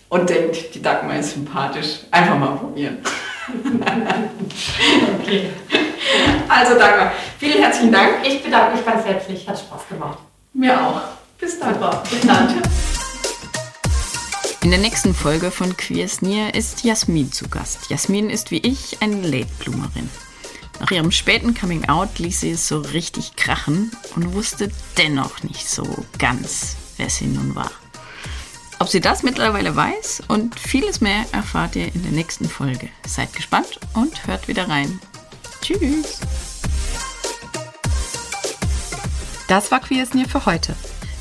und 0.09 0.29
denkt, 0.29 0.75
die 0.75 0.81
Dagmar 0.81 1.19
ist 1.19 1.33
sympathisch, 1.33 2.01
einfach 2.11 2.37
mal 2.37 2.55
probieren. 2.55 2.99
okay. 5.23 5.49
Also 6.47 6.77
Dagmar, 6.77 7.13
vielen 7.39 7.63
herzlichen 7.63 7.91
Dank. 7.91 8.17
Ich 8.23 8.43
bedanke 8.43 8.75
mich 8.75 8.85
ganz 8.85 9.05
herzlich, 9.05 9.49
hat 9.49 9.57
Spaß 9.57 9.89
gemacht. 9.89 10.19
Mir 10.53 10.79
auch. 10.79 11.16
Bis 11.39 11.59
dann. 11.59 11.73
Super. 11.75 12.03
Bis 12.09 12.21
dann. 12.21 12.61
In 14.63 14.71
der 14.71 14.79
nächsten 14.79 15.13
Folge 15.13 15.51
von 15.51 15.77
Queers 15.77 16.21
Near 16.21 16.53
ist 16.55 16.83
Jasmin 16.83 17.31
zu 17.31 17.47
Gast. 17.47 17.89
Jasmin 17.89 18.29
ist 18.29 18.51
wie 18.51 18.57
ich 18.57 19.01
eine 19.01 19.21
Late 19.21 19.51
Bloomerin. 19.59 20.09
Nach 20.79 20.91
ihrem 20.91 21.11
späten 21.11 21.53
Coming 21.53 21.87
Out 21.89 22.19
ließ 22.19 22.41
sie 22.41 22.51
es 22.51 22.67
so 22.67 22.79
richtig 22.79 23.35
krachen 23.35 23.91
und 24.15 24.33
wusste 24.33 24.69
dennoch 24.97 25.43
nicht 25.43 25.69
so 25.69 26.05
ganz, 26.17 26.75
wer 26.97 27.09
sie 27.09 27.25
nun 27.25 27.55
war. 27.55 27.71
Ob 28.79 28.89
sie 28.89 28.99
das 28.99 29.23
mittlerweile 29.23 29.75
weiß 29.75 30.23
und 30.27 30.59
vieles 30.59 31.01
mehr 31.01 31.25
erfahrt 31.31 31.75
ihr 31.75 31.93
in 31.93 32.03
der 32.03 32.11
nächsten 32.11 32.49
Folge. 32.49 32.89
Seid 33.07 33.33
gespannt 33.33 33.79
und 33.93 34.27
hört 34.27 34.47
wieder 34.47 34.69
rein. 34.69 34.99
Tschüss! 35.61 36.19
Das 39.47 39.71
war 39.71 39.79
Queers 39.79 40.13
Near 40.13 40.27
für 40.27 40.45
heute. 40.45 40.75